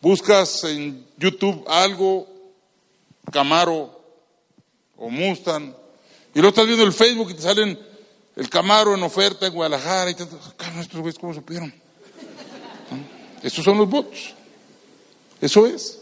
buscas 0.00 0.64
en 0.64 1.06
YouTube 1.18 1.64
algo, 1.68 2.26
Camaro 3.30 4.00
o 4.96 5.10
Mustang, 5.10 5.74
y 6.34 6.38
luego 6.38 6.50
estás 6.50 6.66
viendo 6.66 6.84
el 6.84 6.92
Facebook 6.92 7.30
y 7.30 7.34
te 7.34 7.42
salen 7.42 7.78
el 8.36 8.48
Camaro 8.48 8.94
en 8.94 9.02
oferta 9.02 9.46
en 9.46 9.52
Guadalajara 9.52 10.10
y 10.10 10.14
tanto. 10.14 10.38
estos 10.80 11.00
güeyes 11.00 11.18
cómo 11.18 11.34
supieron. 11.34 11.72
Estos 13.42 13.64
son 13.64 13.78
los 13.78 13.88
bots. 13.88 14.34
Eso 15.40 15.66
es. 15.66 15.98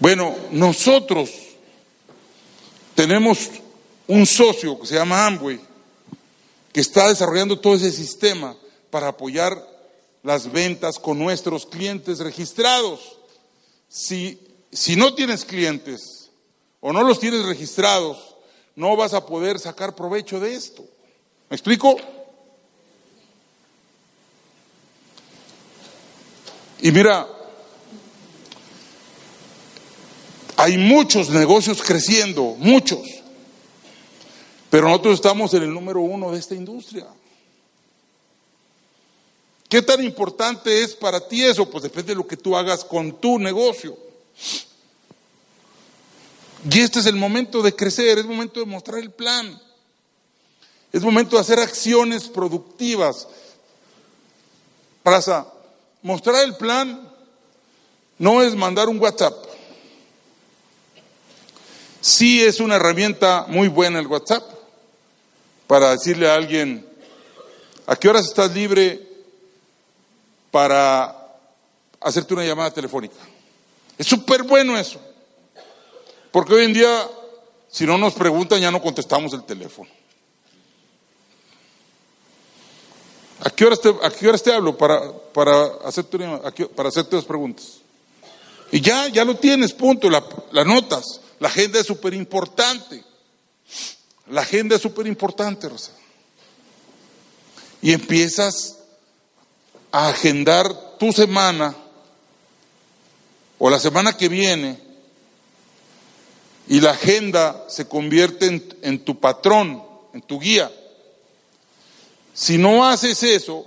Bueno, 0.00 0.34
nosotros 0.50 1.30
tenemos 2.94 3.50
un 4.08 4.26
socio 4.26 4.80
que 4.80 4.86
se 4.86 4.94
llama 4.96 5.26
Amway, 5.26 5.60
que 6.72 6.80
está 6.80 7.08
desarrollando 7.08 7.58
todo 7.58 7.74
ese 7.74 7.92
sistema 7.92 8.56
para 8.90 9.08
apoyar 9.08 9.71
las 10.22 10.50
ventas 10.50 10.98
con 10.98 11.18
nuestros 11.18 11.66
clientes 11.66 12.18
registrados. 12.18 13.18
Si, 13.88 14.40
si 14.70 14.96
no 14.96 15.14
tienes 15.14 15.44
clientes 15.44 16.30
o 16.80 16.92
no 16.92 17.02
los 17.02 17.18
tienes 17.18 17.44
registrados, 17.44 18.36
no 18.74 18.96
vas 18.96 19.14
a 19.14 19.26
poder 19.26 19.58
sacar 19.58 19.94
provecho 19.94 20.40
de 20.40 20.54
esto. 20.54 20.84
¿Me 21.50 21.56
explico? 21.56 21.96
Y 26.80 26.90
mira, 26.90 27.28
hay 30.56 30.78
muchos 30.78 31.30
negocios 31.30 31.82
creciendo, 31.82 32.56
muchos, 32.58 33.02
pero 34.70 34.88
nosotros 34.88 35.14
estamos 35.14 35.54
en 35.54 35.64
el 35.64 35.72
número 35.72 36.00
uno 36.00 36.32
de 36.32 36.40
esta 36.40 36.54
industria. 36.54 37.06
¿Qué 39.72 39.80
tan 39.80 40.04
importante 40.04 40.82
es 40.82 40.94
para 40.94 41.26
ti 41.26 41.42
eso? 41.42 41.64
Pues 41.70 41.84
depende 41.84 42.12
de 42.12 42.16
lo 42.16 42.26
que 42.26 42.36
tú 42.36 42.54
hagas 42.54 42.84
con 42.84 43.18
tu 43.18 43.38
negocio. 43.38 43.96
Y 46.70 46.80
este 46.80 46.98
es 46.98 47.06
el 47.06 47.16
momento 47.16 47.62
de 47.62 47.74
crecer, 47.74 48.18
es 48.18 48.26
momento 48.26 48.60
de 48.60 48.66
mostrar 48.66 48.98
el 48.98 49.10
plan. 49.10 49.58
Es 50.92 51.00
momento 51.00 51.36
de 51.36 51.40
hacer 51.40 51.58
acciones 51.58 52.24
productivas. 52.24 53.26
Para 55.02 55.46
mostrar 56.02 56.44
el 56.44 56.54
plan 56.54 57.10
no 58.18 58.42
es 58.42 58.54
mandar 58.54 58.90
un 58.90 59.00
WhatsApp. 59.00 59.42
Sí 62.02 62.42
es 62.42 62.60
una 62.60 62.76
herramienta 62.76 63.46
muy 63.48 63.68
buena 63.68 64.00
el 64.00 64.06
WhatsApp 64.06 64.44
para 65.66 65.92
decirle 65.92 66.28
a 66.28 66.34
alguien, 66.34 66.86
¿a 67.86 67.96
qué 67.96 68.10
horas 68.10 68.26
estás 68.26 68.52
libre 68.52 69.11
para 70.52 71.34
hacerte 72.00 72.34
una 72.34 72.44
llamada 72.44 72.70
telefónica? 72.70 73.16
Es 73.98 74.06
súper 74.06 74.44
bueno 74.44 74.78
eso. 74.78 75.00
Porque 76.30 76.54
hoy 76.54 76.64
en 76.66 76.72
día, 76.72 77.10
si 77.68 77.84
no 77.84 77.98
nos 77.98 78.14
preguntan, 78.14 78.60
ya 78.60 78.70
no 78.70 78.80
contestamos 78.80 79.32
el 79.32 79.42
teléfono. 79.42 79.90
¿A 83.44 83.50
qué 83.50 83.64
horas 83.64 83.80
te, 83.80 83.88
a 83.88 84.10
qué 84.10 84.32
te 84.38 84.52
hablo 84.52 84.76
para, 84.76 85.12
para, 85.32 85.66
hacerte, 85.84 86.18
para 86.76 86.88
hacerte 86.88 87.16
las 87.16 87.24
preguntas? 87.24 87.78
Y 88.70 88.80
ya, 88.80 89.08
ya 89.08 89.24
lo 89.24 89.36
tienes, 89.36 89.72
punto, 89.72 90.08
la, 90.08 90.24
la 90.52 90.64
notas. 90.64 91.20
La 91.40 91.48
agenda 91.48 91.80
es 91.80 91.86
súper 91.86 92.14
importante. 92.14 93.04
La 94.28 94.42
agenda 94.42 94.76
es 94.76 94.82
súper 94.82 95.06
importante, 95.06 95.68
Rosa. 95.68 95.92
Y 97.82 97.92
empiezas 97.92 98.78
agendar 99.92 100.98
tu 100.98 101.12
semana 101.12 101.76
o 103.58 103.70
la 103.70 103.78
semana 103.78 104.16
que 104.16 104.28
viene 104.28 104.78
y 106.68 106.80
la 106.80 106.92
agenda 106.92 107.64
se 107.68 107.86
convierte 107.86 108.46
en, 108.46 108.76
en 108.82 109.04
tu 109.04 109.20
patrón, 109.20 109.82
en 110.14 110.22
tu 110.22 110.40
guía. 110.40 110.70
Si 112.34 112.56
no 112.56 112.86
haces 112.86 113.22
eso, 113.22 113.66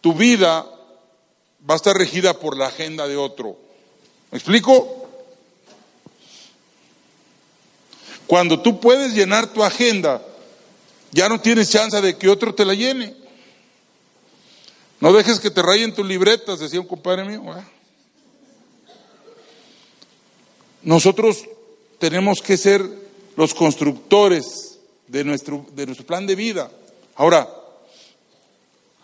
tu 0.00 0.12
vida 0.12 0.66
va 1.68 1.74
a 1.74 1.76
estar 1.76 1.96
regida 1.96 2.38
por 2.38 2.56
la 2.56 2.66
agenda 2.66 3.08
de 3.08 3.16
otro. 3.16 3.56
¿Me 4.30 4.38
explico? 4.38 5.08
Cuando 8.26 8.60
tú 8.60 8.80
puedes 8.80 9.14
llenar 9.14 9.46
tu 9.46 9.62
agenda, 9.62 10.22
ya 11.10 11.28
no 11.28 11.40
tienes 11.40 11.70
chance 11.70 12.00
de 12.00 12.16
que 12.16 12.28
otro 12.28 12.54
te 12.54 12.64
la 12.64 12.74
llene. 12.74 13.21
No 15.02 15.12
dejes 15.12 15.40
que 15.40 15.50
te 15.50 15.62
rayen 15.62 15.92
tus 15.92 16.06
libretas, 16.06 16.60
decía 16.60 16.80
un 16.80 16.86
compadre 16.86 17.24
mío. 17.24 17.42
Nosotros 20.82 21.44
tenemos 21.98 22.40
que 22.40 22.56
ser 22.56 22.88
los 23.34 23.52
constructores 23.52 24.78
de 25.08 25.24
nuestro, 25.24 25.66
de 25.72 25.86
nuestro 25.86 26.06
plan 26.06 26.24
de 26.24 26.36
vida. 26.36 26.70
Ahora, 27.16 27.52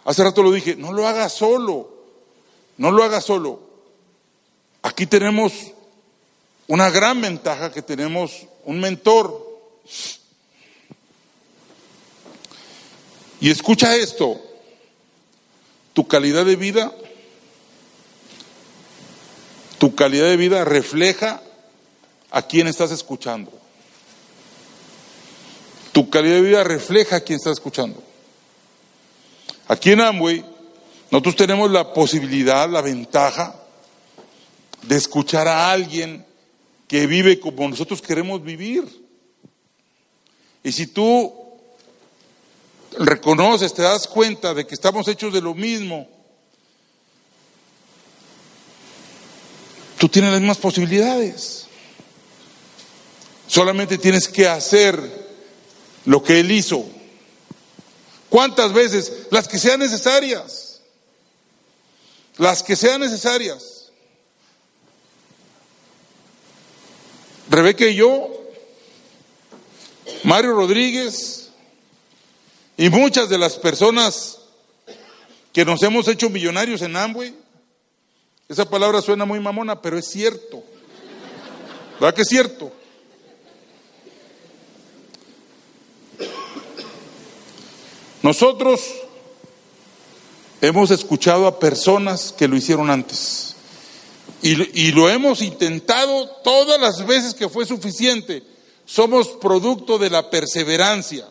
hace 0.04 0.22
rato 0.22 0.40
lo 0.40 0.52
dije, 0.52 0.76
no 0.76 0.92
lo 0.92 1.04
hagas 1.04 1.32
solo, 1.32 1.90
no 2.76 2.92
lo 2.92 3.02
hagas 3.02 3.24
solo. 3.24 3.58
Aquí 4.82 5.04
tenemos 5.04 5.52
una 6.68 6.90
gran 6.90 7.20
ventaja 7.20 7.72
que 7.72 7.82
tenemos 7.82 8.46
un 8.64 8.78
mentor. 8.78 9.60
Y 13.40 13.50
escucha 13.50 13.96
esto, 13.96 14.40
tu 15.98 16.06
calidad 16.06 16.46
de 16.46 16.54
vida, 16.54 16.92
tu 19.78 19.96
calidad 19.96 20.26
de 20.26 20.36
vida 20.36 20.64
refleja 20.64 21.42
a 22.30 22.42
quien 22.42 22.68
estás 22.68 22.92
escuchando. 22.92 23.50
Tu 25.90 26.08
calidad 26.08 26.36
de 26.36 26.42
vida 26.42 26.62
refleja 26.62 27.16
a 27.16 27.20
quien 27.22 27.38
estás 27.38 27.54
escuchando. 27.54 28.00
Aquí 29.66 29.90
en 29.90 30.02
Amway, 30.02 30.44
nosotros 31.10 31.34
tenemos 31.34 31.68
la 31.68 31.92
posibilidad, 31.92 32.70
la 32.70 32.80
ventaja 32.80 33.56
de 34.82 34.94
escuchar 34.94 35.48
a 35.48 35.72
alguien 35.72 36.24
que 36.86 37.08
vive 37.08 37.40
como 37.40 37.68
nosotros 37.68 38.00
queremos 38.00 38.40
vivir. 38.44 38.84
Y 40.62 40.70
si 40.70 40.86
tú 40.86 41.37
reconoces, 42.98 43.74
te 43.74 43.82
das 43.82 44.06
cuenta 44.06 44.54
de 44.54 44.66
que 44.66 44.74
estamos 44.74 45.06
hechos 45.08 45.32
de 45.32 45.40
lo 45.40 45.54
mismo, 45.54 46.08
tú 49.98 50.08
tienes 50.08 50.32
las 50.32 50.40
mismas 50.40 50.58
posibilidades. 50.58 51.66
Solamente 53.46 53.96
tienes 53.98 54.28
que 54.28 54.46
hacer 54.46 55.00
lo 56.04 56.22
que 56.22 56.40
Él 56.40 56.50
hizo. 56.50 56.84
¿Cuántas 58.28 58.72
veces? 58.72 59.12
Las 59.30 59.48
que 59.48 59.58
sean 59.58 59.80
necesarias. 59.80 60.80
Las 62.36 62.62
que 62.62 62.76
sean 62.76 63.00
necesarias. 63.00 63.90
Rebeca 67.48 67.86
y 67.86 67.94
yo, 67.94 68.30
Mario 70.24 70.52
Rodríguez 70.52 71.47
y 72.78 72.88
muchas 72.88 73.28
de 73.28 73.36
las 73.36 73.56
personas 73.56 74.38
que 75.52 75.64
nos 75.64 75.82
hemos 75.82 76.08
hecho 76.08 76.30
millonarios 76.30 76.80
en 76.80 76.96
Amway, 76.96 77.34
esa 78.48 78.70
palabra 78.70 79.02
suena 79.02 79.26
muy 79.26 79.40
mamona, 79.40 79.82
pero 79.82 79.98
es 79.98 80.08
cierto. 80.08 80.62
¿Verdad 82.00 82.14
que 82.14 82.22
es 82.22 82.28
cierto? 82.28 82.72
Nosotros 88.22 88.80
hemos 90.60 90.90
escuchado 90.90 91.46
a 91.46 91.58
personas 91.58 92.32
que 92.36 92.48
lo 92.48 92.56
hicieron 92.56 92.90
antes. 92.90 93.56
Y, 94.40 94.92
lo 94.92 95.10
hemos 95.10 95.42
intentado 95.42 96.28
todas 96.44 96.80
las 96.80 97.04
veces 97.04 97.34
que 97.34 97.48
fue 97.48 97.66
suficiente. 97.66 98.44
Somos 98.86 99.28
producto 99.28 99.98
de 99.98 100.10
la 100.10 100.30
perseverancia. 100.30 101.28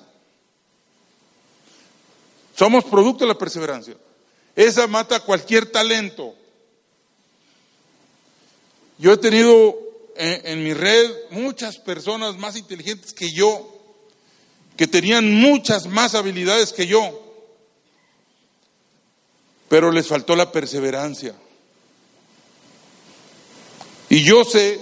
Somos 2.58 2.86
producto 2.86 3.24
de 3.24 3.28
la 3.28 3.38
perseverancia. 3.38 3.96
Esa 4.56 4.88
mata 4.88 5.20
cualquier 5.20 5.68
talento. 5.68 6.34
Yo 8.98 9.14
he 9.14 9.18
tenido 9.18 9.78
en, 10.16 10.42
en, 10.48 10.64
mi 10.64 10.74
red 10.74 11.12
muchas 11.30 11.78
personas 11.78 12.36
más 12.38 12.56
inteligentes 12.56 13.14
que 13.14 13.32
yo, 13.32 13.72
que 14.76 14.88
tenían 14.88 15.36
muchas 15.36 15.86
más 15.86 16.16
habilidades 16.16 16.74
que 16.74 16.88
yo, 16.88 17.24
pero 19.70 19.92
les 19.92 20.08
faltó 20.08 20.36
la 20.36 20.52
perseverancia. 20.52 21.36
Y 24.10 24.24
yo 24.24 24.44
sé 24.44 24.82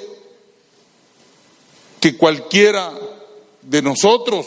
que 1.99 2.15
cualquiera 2.15 2.93
de 3.63 3.81
nosotros 3.81 4.45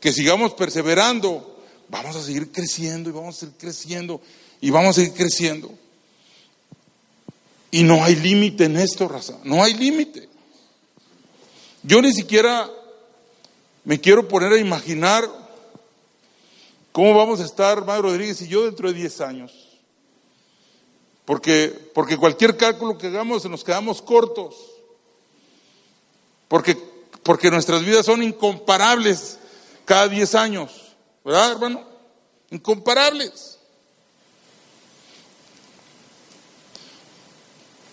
que 0.00 0.12
sigamos 0.12 0.54
perseverando, 0.54 1.49
vamos 1.90 2.16
a 2.16 2.22
seguir 2.22 2.52
creciendo 2.52 3.10
y 3.10 3.12
vamos 3.12 3.36
a 3.36 3.40
seguir 3.40 3.54
creciendo 3.58 4.20
y 4.60 4.70
vamos 4.70 4.90
a 4.90 5.00
seguir 5.00 5.14
creciendo. 5.14 5.70
Y 7.72 7.82
no 7.82 8.02
hay 8.02 8.16
límite 8.16 8.64
en 8.64 8.76
esto, 8.76 9.08
raza, 9.08 9.38
no 9.44 9.62
hay 9.62 9.74
límite. 9.74 10.28
Yo 11.82 12.00
ni 12.00 12.12
siquiera 12.12 12.70
me 13.84 14.00
quiero 14.00 14.28
poner 14.28 14.52
a 14.52 14.58
imaginar 14.58 15.28
cómo 16.92 17.14
vamos 17.14 17.40
a 17.40 17.44
estar, 17.44 17.84
Madre 17.84 18.02
Rodríguez 18.02 18.40
y 18.42 18.48
yo, 18.48 18.64
dentro 18.64 18.88
de 18.88 18.94
10 18.94 19.20
años. 19.20 19.52
Porque, 21.24 21.68
porque 21.94 22.16
cualquier 22.16 22.56
cálculo 22.56 22.98
que 22.98 23.06
hagamos 23.06 23.44
nos 23.48 23.64
quedamos 23.64 24.02
cortos. 24.02 24.56
Porque, 26.48 26.76
porque 27.22 27.50
nuestras 27.50 27.84
vidas 27.84 28.06
son 28.06 28.22
incomparables 28.22 29.38
cada 29.84 30.08
10 30.08 30.34
años. 30.34 30.79
¿Verdad, 31.24 31.52
hermano? 31.52 31.84
Incomparables. 32.50 33.58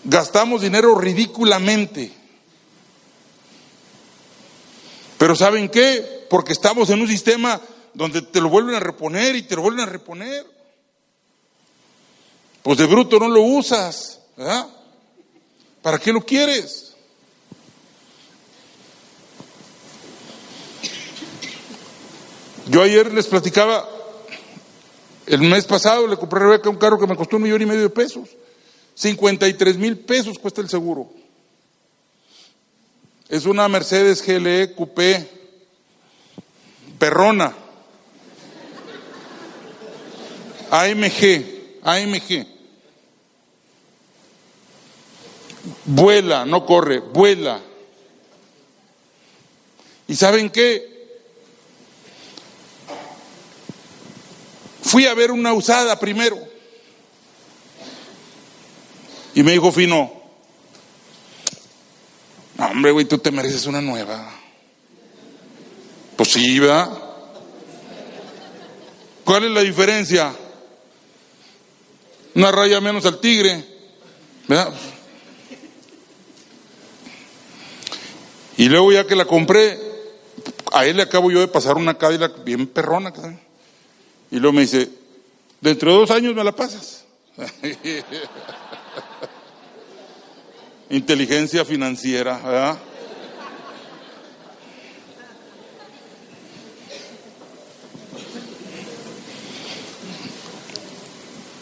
Gastamos 0.04 0.62
dinero 0.62 0.94
ridículamente. 0.94 2.12
Pero 5.18 5.34
¿saben 5.34 5.68
qué? 5.68 6.26
Porque 6.30 6.52
estamos 6.52 6.88
en 6.90 7.00
un 7.00 7.08
sistema 7.08 7.60
donde 7.92 8.22
te 8.22 8.40
lo 8.40 8.48
vuelven 8.48 8.76
a 8.76 8.80
reponer 8.80 9.34
y 9.36 9.42
te 9.42 9.56
lo 9.56 9.62
vuelven 9.62 9.82
a 9.82 9.90
reponer. 9.90 10.46
Pues 12.62 12.78
de 12.78 12.86
bruto 12.86 13.18
no 13.18 13.28
lo 13.28 13.42
usas, 13.42 14.20
¿verdad? 14.36 14.68
¿Para 15.82 15.98
qué 15.98 16.12
lo 16.12 16.24
quieres? 16.24 16.87
Yo 22.68 22.82
ayer 22.82 23.12
les 23.14 23.26
platicaba, 23.26 23.88
el 25.26 25.40
mes 25.40 25.64
pasado 25.64 26.06
le 26.06 26.18
compré 26.18 26.44
a 26.44 26.68
un 26.68 26.76
carro 26.76 26.98
que 26.98 27.06
me 27.06 27.16
costó 27.16 27.36
un 27.36 27.42
millón 27.42 27.62
y 27.62 27.66
medio 27.66 27.82
de 27.82 27.90
pesos. 27.90 28.28
53 28.94 29.78
mil 29.78 29.98
pesos 29.98 30.38
cuesta 30.38 30.60
el 30.60 30.68
seguro. 30.68 31.08
Es 33.28 33.46
una 33.46 33.68
Mercedes 33.68 34.24
GLE 34.26 34.74
Coupé 34.74 35.28
Perrona. 36.98 37.54
AMG, 40.70 41.80
AMG. 41.82 42.46
Vuela, 45.86 46.44
no 46.44 46.66
corre, 46.66 46.98
vuela. 46.98 47.60
¿Y 50.06 50.16
saben 50.16 50.50
qué? 50.50 50.97
Fui 54.88 55.04
a 55.04 55.12
ver 55.12 55.30
una 55.30 55.52
usada 55.52 56.00
primero. 56.00 56.38
Y 59.34 59.42
me 59.42 59.52
dijo 59.52 59.70
Fino, 59.70 60.10
no, 62.56 62.66
hombre, 62.68 62.92
güey, 62.92 63.04
tú 63.04 63.18
te 63.18 63.30
mereces 63.30 63.66
una 63.66 63.82
nueva. 63.82 64.32
Pues 66.16 66.30
sí, 66.30 66.58
¿verdad? 66.58 66.90
¿Cuál 69.24 69.44
es 69.44 69.50
la 69.50 69.60
diferencia? 69.60 70.34
Una 72.34 72.50
raya 72.50 72.80
menos 72.80 73.04
al 73.04 73.20
tigre. 73.20 73.62
¿verdad? 74.48 74.72
Y 78.56 78.70
luego 78.70 78.90
ya 78.90 79.06
que 79.06 79.14
la 79.14 79.26
compré, 79.26 79.78
a 80.72 80.86
él 80.86 80.96
le 80.96 81.02
acabo 81.02 81.30
yo 81.30 81.40
de 81.40 81.48
pasar 81.48 81.76
una 81.76 81.98
Cadillac 81.98 82.42
bien 82.42 82.66
perrona. 82.68 83.12
Y 84.30 84.38
luego 84.38 84.52
me 84.54 84.62
dice, 84.62 84.88
dentro 85.60 85.92
de 85.92 85.98
dos 85.98 86.10
años 86.10 86.34
me 86.34 86.44
la 86.44 86.54
pasas. 86.54 87.04
Inteligencia 90.90 91.64
financiera, 91.64 92.38
¿verdad? 92.38 92.78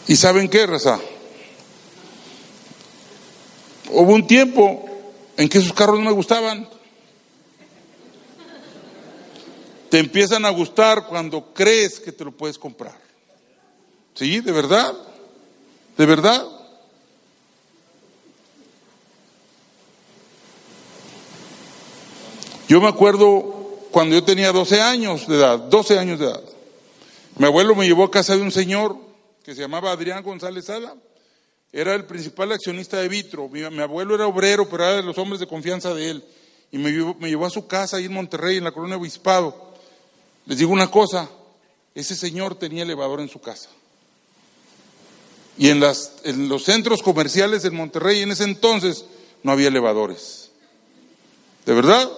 ¿Y 0.07 0.15
saben 0.15 0.47
qué, 0.47 0.65
Raza? 0.65 0.99
Hubo 3.89 4.13
un 4.13 4.25
tiempo 4.25 4.85
en 5.35 5.49
que 5.49 5.57
esos 5.57 5.73
carros 5.73 5.99
no 5.99 6.05
me 6.05 6.11
gustaban. 6.11 6.69
Te 9.89 9.99
empiezan 9.99 10.45
a 10.45 10.49
gustar 10.49 11.07
cuando 11.07 11.53
crees 11.53 11.99
que 11.99 12.11
te 12.11 12.25
lo 12.25 12.31
puedes 12.31 12.57
comprar. 12.57 12.97
¿Sí? 14.13 14.41
¿De 14.41 14.51
verdad? 14.51 14.93
¿De 15.97 16.05
verdad? 16.05 16.45
Yo 22.67 22.81
me 22.81 22.87
acuerdo 22.89 23.79
cuando 23.91 24.15
yo 24.15 24.23
tenía 24.23 24.51
12 24.51 24.81
años 24.81 25.27
de 25.27 25.37
edad, 25.37 25.57
12 25.57 25.97
años 25.97 26.19
de 26.19 26.25
edad. 26.25 26.43
Mi 27.37 27.45
abuelo 27.45 27.75
me 27.75 27.85
llevó 27.85 28.03
a 28.03 28.11
casa 28.11 28.35
de 28.35 28.41
un 28.41 28.51
señor 28.51 28.97
que 29.43 29.55
se 29.55 29.61
llamaba 29.61 29.91
Adrián 29.91 30.23
González 30.23 30.65
Sala. 30.65 30.95
Era 31.71 31.95
el 31.95 32.05
principal 32.05 32.51
accionista 32.51 32.97
de 32.97 33.07
Vitro. 33.07 33.47
Mi, 33.47 33.61
abuelo 33.63 34.15
era 34.15 34.27
obrero, 34.27 34.67
pero 34.67 34.83
era 34.83 34.95
de 34.97 35.03
los 35.03 35.17
hombres 35.17 35.39
de 35.39 35.47
confianza 35.47 35.93
de 35.93 36.09
él. 36.09 36.23
Y 36.71 36.77
me 36.77 36.91
llevó, 36.91 37.15
me 37.19 37.29
llevó 37.29 37.45
a 37.45 37.49
su 37.49 37.67
casa 37.67 37.97
ahí 37.97 38.05
en 38.05 38.13
Monterrey, 38.13 38.57
en 38.57 38.65
la 38.65 38.71
colonia 38.71 38.97
Obispado. 38.97 39.66
Les 40.47 40.57
digo 40.57 40.71
una 40.71 40.89
cosa, 40.89 41.29
ese 41.93 42.15
señor 42.15 42.55
tenía 42.55 42.83
elevador 42.83 43.19
en 43.19 43.29
su 43.29 43.39
casa. 43.39 43.69
Y 45.57 45.69
en, 45.69 45.79
las, 45.79 46.13
en 46.23 46.47
los 46.47 46.63
centros 46.63 47.01
comerciales 47.01 47.65
en 47.65 47.75
Monterrey 47.75 48.21
en 48.21 48.31
ese 48.31 48.45
entonces 48.45 49.05
no 49.43 49.51
había 49.51 49.67
elevadores. 49.67 50.51
¿De 51.65 51.73
verdad? 51.73 52.09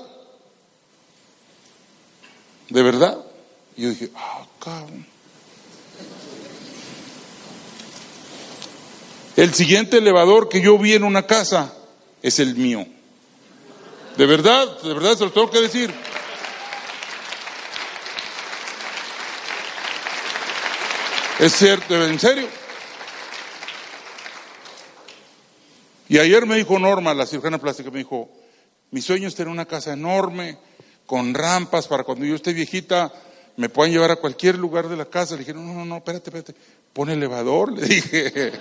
¿De 2.69 2.83
verdad? 2.83 3.17
Y 3.75 3.83
yo 3.83 3.89
dije, 3.89 4.11
ah, 4.15 4.45
cabrón. 4.59 5.07
El 9.35 9.53
siguiente 9.53 9.97
elevador 9.97 10.49
que 10.49 10.61
yo 10.61 10.77
vi 10.77 10.93
en 10.93 11.03
una 11.03 11.25
casa 11.25 11.73
es 12.21 12.39
el 12.39 12.55
mío. 12.55 12.85
De 14.17 14.25
verdad, 14.25 14.81
de 14.81 14.93
verdad 14.93 15.17
se 15.17 15.23
lo 15.23 15.31
tengo 15.31 15.49
que 15.49 15.61
decir. 15.61 15.93
Es 21.39 21.53
cierto, 21.53 21.95
en 22.05 22.19
serio. 22.19 22.47
Y 26.09 26.17
ayer 26.17 26.45
me 26.45 26.57
dijo 26.57 26.77
Norma, 26.77 27.13
la 27.13 27.25
cirujana 27.25 27.57
plástica, 27.57 27.89
me 27.91 27.99
dijo, 27.99 28.29
mi 28.91 29.01
sueño 29.01 29.27
es 29.27 29.35
tener 29.35 29.49
una 29.49 29.65
casa 29.65 29.93
enorme, 29.93 30.57
con 31.05 31.33
rampas, 31.33 31.87
para 31.87 32.03
cuando 32.03 32.25
yo 32.25 32.35
esté 32.35 32.51
viejita 32.51 33.13
me 33.55 33.69
puedan 33.69 33.93
llevar 33.93 34.11
a 34.11 34.17
cualquier 34.17 34.57
lugar 34.57 34.89
de 34.89 34.97
la 34.97 35.05
casa. 35.05 35.35
Le 35.35 35.39
dije, 35.39 35.53
no, 35.53 35.61
no, 35.61 35.85
no, 35.85 35.97
espérate, 35.97 36.29
espérate, 36.29 36.55
pon 36.91 37.09
elevador, 37.09 37.71
le 37.77 37.85
dije. 37.85 38.51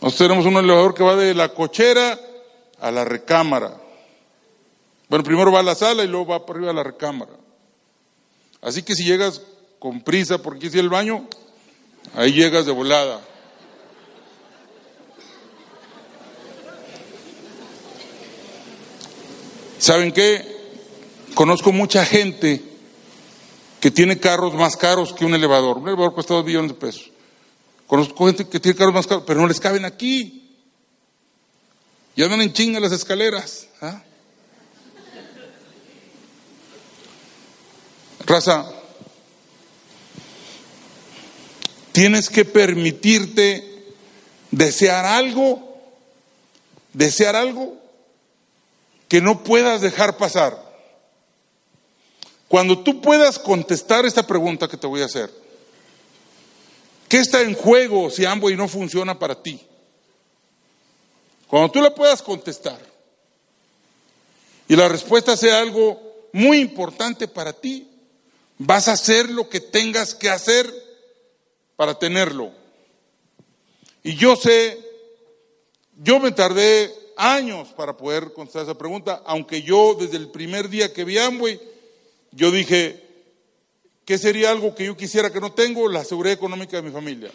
Nosotros 0.00 0.28
tenemos 0.28 0.46
un 0.46 0.56
elevador 0.56 0.94
que 0.94 1.02
va 1.02 1.14
de 1.14 1.34
la 1.34 1.50
cochera 1.50 2.18
a 2.80 2.90
la 2.90 3.04
recámara. 3.04 3.76
Bueno, 5.08 5.24
primero 5.24 5.52
va 5.52 5.60
a 5.60 5.62
la 5.62 5.74
sala 5.74 6.04
y 6.04 6.08
luego 6.08 6.26
va 6.26 6.46
para 6.46 6.58
arriba 6.58 6.70
a 6.70 6.74
la 6.74 6.84
recámara. 6.84 7.32
Así 8.60 8.82
que 8.82 8.94
si 8.94 9.04
llegas 9.04 9.42
con 9.78 10.02
prisa 10.02 10.38
porque 10.38 10.66
hice 10.66 10.80
el 10.80 10.88
baño, 10.88 11.26
ahí 12.14 12.32
llegas 12.32 12.66
de 12.66 12.72
volada. 12.72 13.20
¿Saben 19.78 20.12
qué? 20.12 20.56
Conozco 21.34 21.72
mucha 21.72 22.04
gente 22.04 22.62
que 23.80 23.90
tiene 23.90 24.18
carros 24.18 24.54
más 24.54 24.76
caros 24.76 25.12
que 25.12 25.24
un 25.24 25.34
elevador. 25.34 25.78
Un 25.78 25.88
elevador 25.88 26.14
cuesta 26.14 26.34
dos 26.34 26.44
millones 26.44 26.72
de 26.72 26.76
pesos. 26.76 27.10
Conozco 27.86 28.26
gente 28.26 28.48
que 28.48 28.60
tiene 28.60 28.76
carros 28.76 28.94
más 28.94 29.06
caros, 29.06 29.24
pero 29.26 29.40
no 29.40 29.46
les 29.46 29.60
caben 29.60 29.84
aquí. 29.84 30.56
Y 32.16 32.22
andan 32.22 32.42
en 32.42 32.52
chinga 32.52 32.80
las 32.80 32.92
escaleras. 32.92 33.68
¿ah? 33.80 34.02
Raza, 38.26 38.66
tienes 41.98 42.30
que 42.30 42.44
permitirte 42.44 43.92
desear 44.52 45.04
algo, 45.04 45.82
desear 46.92 47.34
algo 47.34 47.76
que 49.08 49.20
no 49.20 49.42
puedas 49.42 49.80
dejar 49.80 50.16
pasar. 50.16 50.56
Cuando 52.46 52.78
tú 52.84 53.00
puedas 53.00 53.40
contestar 53.40 54.06
esta 54.06 54.24
pregunta 54.24 54.68
que 54.68 54.76
te 54.76 54.86
voy 54.86 55.02
a 55.02 55.06
hacer, 55.06 55.28
¿Qué 57.08 57.16
está 57.18 57.40
en 57.40 57.56
juego 57.56 58.10
si 58.10 58.22
y 58.22 58.56
no 58.56 58.68
funciona 58.68 59.18
para 59.18 59.42
ti? 59.42 59.60
Cuando 61.48 61.68
tú 61.68 61.82
le 61.82 61.90
puedas 61.90 62.22
contestar 62.22 62.78
y 64.68 64.76
la 64.76 64.88
respuesta 64.88 65.36
sea 65.36 65.58
algo 65.58 66.00
muy 66.32 66.60
importante 66.60 67.26
para 67.26 67.52
ti, 67.52 67.88
vas 68.56 68.86
a 68.86 68.92
hacer 68.92 69.28
lo 69.30 69.48
que 69.48 69.58
tengas 69.58 70.14
que 70.14 70.30
hacer 70.30 70.87
para 71.78 71.98
tenerlo. 71.98 72.50
Y 74.02 74.16
yo 74.16 74.36
sé, 74.36 74.78
yo 76.02 76.20
me 76.20 76.32
tardé 76.32 76.92
años 77.16 77.68
para 77.68 77.96
poder 77.96 78.34
contestar 78.34 78.64
esa 78.64 78.76
pregunta, 78.76 79.22
aunque 79.24 79.62
yo 79.62 79.96
desde 79.98 80.18
el 80.18 80.28
primer 80.28 80.68
día 80.68 80.92
que 80.92 81.04
vi 81.04 81.16
Amway, 81.16 81.58
yo 82.32 82.50
dije, 82.50 83.08
¿Qué 84.08 84.16
sería 84.16 84.50
algo 84.50 84.74
que 84.74 84.86
yo 84.86 84.96
quisiera 84.96 85.30
que 85.30 85.38
no 85.38 85.52
tengo? 85.52 85.86
La 85.86 86.02
seguridad 86.02 86.32
económica 86.32 86.78
de 86.78 86.82
mi 86.82 86.90
familia. 86.90 87.30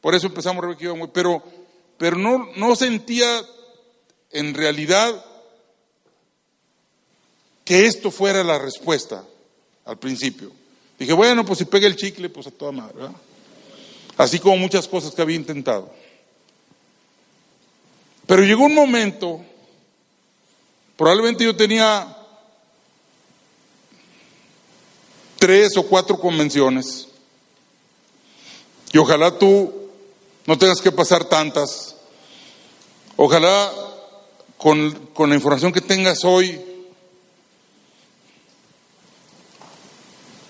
Por 0.00 0.14
eso 0.14 0.28
empezamos 0.28 0.62
Rebeca 0.62 0.94
pero, 1.12 1.42
pero 1.96 2.16
no, 2.16 2.50
no 2.54 2.76
sentía 2.76 3.44
en 4.30 4.54
realidad 4.54 5.24
que 7.64 7.86
esto 7.86 8.12
fuera 8.12 8.44
la 8.44 8.60
respuesta 8.60 9.24
al 9.86 9.98
principio. 9.98 10.52
Dije, 11.00 11.12
bueno, 11.14 11.44
pues 11.44 11.58
si 11.58 11.64
pega 11.64 11.88
el 11.88 11.96
chicle, 11.96 12.28
pues 12.28 12.46
a 12.46 12.52
toda 12.52 12.70
madre, 12.70 12.94
¿verdad? 12.94 13.16
Así 14.18 14.40
como 14.40 14.56
muchas 14.56 14.88
cosas 14.88 15.14
que 15.14 15.22
había 15.22 15.36
intentado. 15.36 15.90
Pero 18.26 18.42
llegó 18.42 18.64
un 18.64 18.74
momento, 18.74 19.40
probablemente 20.96 21.44
yo 21.44 21.56
tenía 21.56 22.16
tres 25.38 25.76
o 25.76 25.84
cuatro 25.84 26.18
convenciones. 26.18 27.08
Y 28.92 28.98
ojalá 28.98 29.38
tú 29.38 29.72
no 30.46 30.58
tengas 30.58 30.80
que 30.80 30.90
pasar 30.92 31.24
tantas. 31.24 31.94
Ojalá 33.16 33.72
con, 34.56 34.90
con 35.14 35.30
la 35.30 35.36
información 35.36 35.72
que 35.72 35.80
tengas 35.80 36.24
hoy 36.24 36.60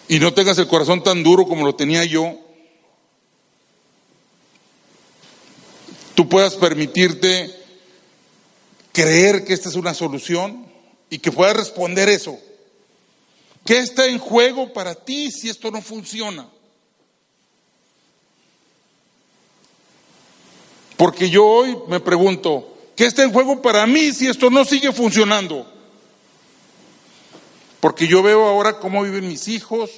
y 0.09 0.19
no 0.19 0.33
tengas 0.33 0.57
el 0.57 0.69
corazón 0.69 1.03
tan 1.03 1.23
duro 1.23 1.47
como 1.47 1.67
lo 1.67 1.75
tenía 1.75 2.05
yo, 2.05 2.48
tú 6.19 6.29
puedas 6.29 6.57
permitirte 6.57 7.55
creer 8.91 9.45
que 9.45 9.53
esta 9.53 9.69
es 9.69 9.77
una 9.77 9.95
solución 9.95 10.67
y 11.09 11.21
que 11.21 11.31
puedas 11.31 11.57
responder 11.57 12.09
eso. 12.09 12.37
¿Qué 13.65 13.79
está 13.79 14.05
en 14.07 14.19
juego 14.19 14.73
para 14.73 14.97
ti 14.97 15.31
si 15.31 15.49
esto 15.49 15.71
no 15.71 15.81
funciona? 15.81 16.49
Porque 20.97 21.31
yo 21.31 21.47
hoy 21.47 21.79
me 21.87 22.01
pregunto, 22.01 22.77
¿qué 22.97 23.07
está 23.07 23.23
en 23.23 23.33
juego 23.33 23.63
para 23.63 23.87
mí 23.87 24.11
si 24.13 24.27
esto 24.27 24.51
no 24.51 24.65
sigue 24.65 24.91
funcionando? 24.91 25.73
Porque 27.79 28.09
yo 28.09 28.25
veo 28.25 28.45
ahora 28.45 28.81
cómo 28.81 29.05
viven 29.05 29.29
mis 29.29 29.47
hijos, 29.47 29.93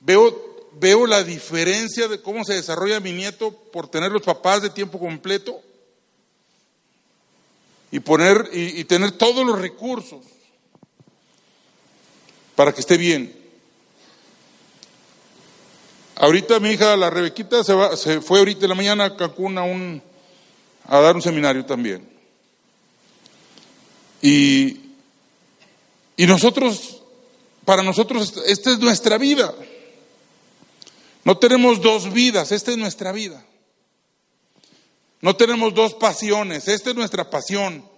veo, 0.00 0.51
veo 0.78 1.06
la 1.06 1.22
diferencia 1.22 2.08
de 2.08 2.20
cómo 2.20 2.44
se 2.44 2.54
desarrolla 2.54 3.00
mi 3.00 3.12
nieto 3.12 3.52
por 3.72 3.88
tener 3.88 4.12
los 4.12 4.22
papás 4.22 4.62
de 4.62 4.70
tiempo 4.70 4.98
completo 4.98 5.60
y 7.90 8.00
poner 8.00 8.48
y 8.52 8.84
tener 8.84 9.12
todos 9.12 9.46
los 9.46 9.60
recursos 9.60 10.24
para 12.54 12.72
que 12.72 12.80
esté 12.80 12.96
bien. 12.96 13.42
Ahorita 16.16 16.60
mi 16.60 16.70
hija, 16.70 16.96
la 16.96 17.10
Rebequita, 17.10 17.64
se, 17.64 17.72
va, 17.72 17.96
se 17.96 18.20
fue 18.20 18.38
ahorita 18.38 18.66
en 18.66 18.68
la 18.68 18.74
mañana 18.74 19.04
a 19.04 19.16
Cancún 19.16 19.58
a, 19.58 19.64
un, 19.64 20.00
a 20.86 21.00
dar 21.00 21.16
un 21.16 21.22
seminario 21.22 21.64
también. 21.64 22.08
Y, 24.20 24.80
y 26.16 26.26
nosotros, 26.26 27.02
para 27.64 27.82
nosotros, 27.82 28.34
esta 28.46 28.70
es 28.70 28.78
nuestra 28.78 29.18
vida. 29.18 29.52
No 31.24 31.38
tenemos 31.38 31.80
dos 31.80 32.12
vidas, 32.12 32.52
esta 32.52 32.72
es 32.72 32.78
nuestra 32.78 33.12
vida. 33.12 33.44
No 35.20 35.36
tenemos 35.36 35.72
dos 35.72 35.94
pasiones, 35.94 36.66
esta 36.66 36.90
es 36.90 36.96
nuestra 36.96 37.30
pasión. 37.30 37.88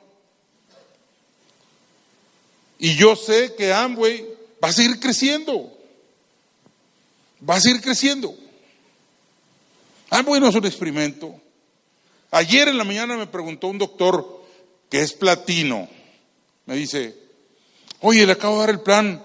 Y 2.78 2.96
yo 2.96 3.16
sé 3.16 3.54
que 3.54 3.72
Amway 3.72 4.26
va 4.62 4.68
a 4.68 4.72
seguir 4.72 5.00
creciendo. 5.00 5.72
Va 7.48 7.54
a 7.54 7.60
seguir 7.60 7.80
creciendo. 7.80 8.34
Amway 10.10 10.40
no 10.40 10.48
es 10.48 10.54
un 10.54 10.66
experimento. 10.66 11.34
Ayer 12.30 12.68
en 12.68 12.76
la 12.76 12.84
mañana 12.84 13.16
me 13.16 13.26
preguntó 13.26 13.68
un 13.68 13.78
doctor 13.78 14.44
que 14.90 15.00
es 15.00 15.14
platino. 15.14 15.88
Me 16.66 16.76
dice, 16.76 17.16
oye, 18.00 18.26
le 18.26 18.32
acabo 18.32 18.56
de 18.56 18.60
dar 18.60 18.70
el 18.70 18.80
plan 18.80 19.24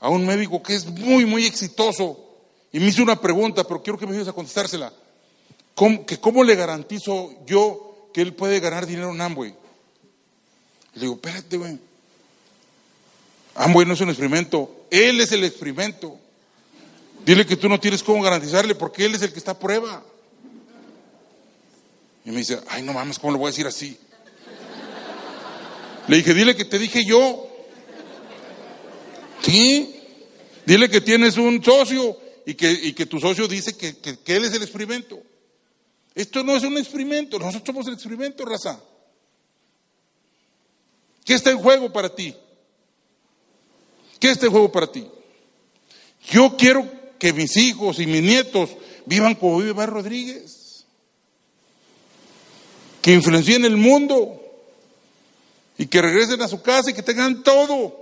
a 0.00 0.08
un 0.08 0.24
médico 0.24 0.62
que 0.62 0.74
es 0.74 0.86
muy, 0.86 1.26
muy 1.26 1.44
exitoso. 1.44 2.25
Y 2.76 2.78
me 2.78 2.88
hizo 2.88 3.02
una 3.02 3.18
pregunta, 3.18 3.64
pero 3.64 3.82
quiero 3.82 3.98
que 3.98 4.04
me 4.04 4.12
ayudes 4.12 4.28
a 4.28 4.34
contestársela. 4.34 4.92
¿Cómo, 5.74 6.04
que 6.04 6.20
¿Cómo 6.20 6.44
le 6.44 6.54
garantizo 6.54 7.32
yo 7.46 8.10
que 8.12 8.20
él 8.20 8.34
puede 8.34 8.60
ganar 8.60 8.84
dinero 8.84 9.12
en 9.12 9.20
Amway? 9.22 9.54
Le 10.92 11.00
digo, 11.00 11.14
espérate, 11.14 11.56
güey. 11.56 11.78
Amway 13.54 13.86
no 13.86 13.94
es 13.94 14.00
un 14.02 14.10
experimento, 14.10 14.84
él 14.90 15.22
es 15.22 15.32
el 15.32 15.44
experimento. 15.44 16.18
Dile 17.24 17.46
que 17.46 17.56
tú 17.56 17.66
no 17.66 17.80
tienes 17.80 18.02
cómo 18.02 18.22
garantizarle 18.22 18.74
porque 18.74 19.06
él 19.06 19.14
es 19.14 19.22
el 19.22 19.32
que 19.32 19.38
está 19.38 19.52
a 19.52 19.58
prueba. 19.58 20.04
Y 22.26 22.30
me 22.30 22.36
dice, 22.36 22.60
ay, 22.68 22.82
no 22.82 22.92
mames, 22.92 23.18
¿cómo 23.18 23.32
le 23.32 23.38
voy 23.38 23.46
a 23.46 23.52
decir 23.52 23.66
así? 23.66 23.98
Le 26.08 26.18
dije, 26.18 26.34
dile 26.34 26.54
que 26.54 26.66
te 26.66 26.78
dije 26.78 27.06
yo. 27.06 27.48
Sí. 29.40 29.98
Dile 30.66 30.90
que 30.90 31.00
tienes 31.00 31.38
un 31.38 31.64
socio 31.64 32.25
y 32.46 32.54
que, 32.54 32.70
y 32.70 32.92
que 32.92 33.06
tu 33.06 33.18
socio 33.18 33.48
dice 33.48 33.76
que, 33.76 33.96
que 33.98 34.36
él 34.36 34.44
es 34.44 34.54
el 34.54 34.62
experimento. 34.62 35.20
Esto 36.14 36.42
no 36.44 36.56
es 36.56 36.62
un 36.62 36.78
experimento, 36.78 37.38
nosotros 37.38 37.66
somos 37.66 37.86
el 37.88 37.94
experimento, 37.94 38.44
raza. 38.44 38.80
¿Qué 41.24 41.34
está 41.34 41.50
en 41.50 41.58
juego 41.58 41.92
para 41.92 42.08
ti? 42.14 42.34
¿Qué 44.20 44.30
está 44.30 44.46
en 44.46 44.52
juego 44.52 44.70
para 44.70 44.90
ti? 44.90 45.06
Yo 46.30 46.56
quiero 46.56 46.88
que 47.18 47.32
mis 47.32 47.56
hijos 47.56 47.98
y 47.98 48.06
mis 48.06 48.22
nietos 48.22 48.70
vivan 49.06 49.34
como 49.34 49.58
vive 49.58 49.72
Bar 49.72 49.90
Rodríguez. 49.90 50.86
Que 53.02 53.12
influencien 53.12 53.64
el 53.64 53.76
mundo. 53.76 54.40
Y 55.78 55.86
que 55.86 56.00
regresen 56.00 56.40
a 56.42 56.48
su 56.48 56.62
casa 56.62 56.90
y 56.90 56.94
que 56.94 57.02
tengan 57.02 57.42
todo. 57.42 58.00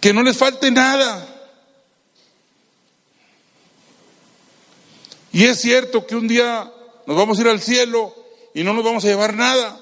Que 0.00 0.12
no 0.12 0.22
les 0.22 0.36
falte 0.36 0.70
nada. 0.70 1.33
Y 5.34 5.46
es 5.46 5.60
cierto 5.60 6.06
que 6.06 6.14
un 6.14 6.28
día 6.28 6.72
nos 7.08 7.16
vamos 7.16 7.36
a 7.36 7.40
ir 7.40 7.48
al 7.48 7.60
cielo 7.60 8.14
y 8.54 8.62
no 8.62 8.72
nos 8.72 8.84
vamos 8.84 9.04
a 9.04 9.08
llevar 9.08 9.34
nada. 9.34 9.80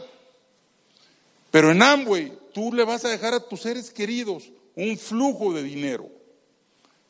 Pero 1.51 1.71
en 1.71 1.83
Amway 1.83 2.33
tú 2.55 2.73
le 2.73 2.85
vas 2.85 3.05
a 3.05 3.11
dejar 3.11 3.35
a 3.35 3.41
tus 3.41 3.61
seres 3.61 3.91
queridos 3.91 4.45
un 4.75 4.97
flujo 4.97 5.53
de 5.53 5.63
dinero, 5.63 6.09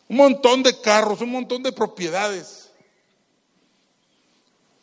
un 0.08 0.16
montón 0.16 0.64
de 0.64 0.80
carros, 0.80 1.20
un 1.20 1.30
montón 1.30 1.62
de 1.62 1.70
propiedades. 1.70 2.70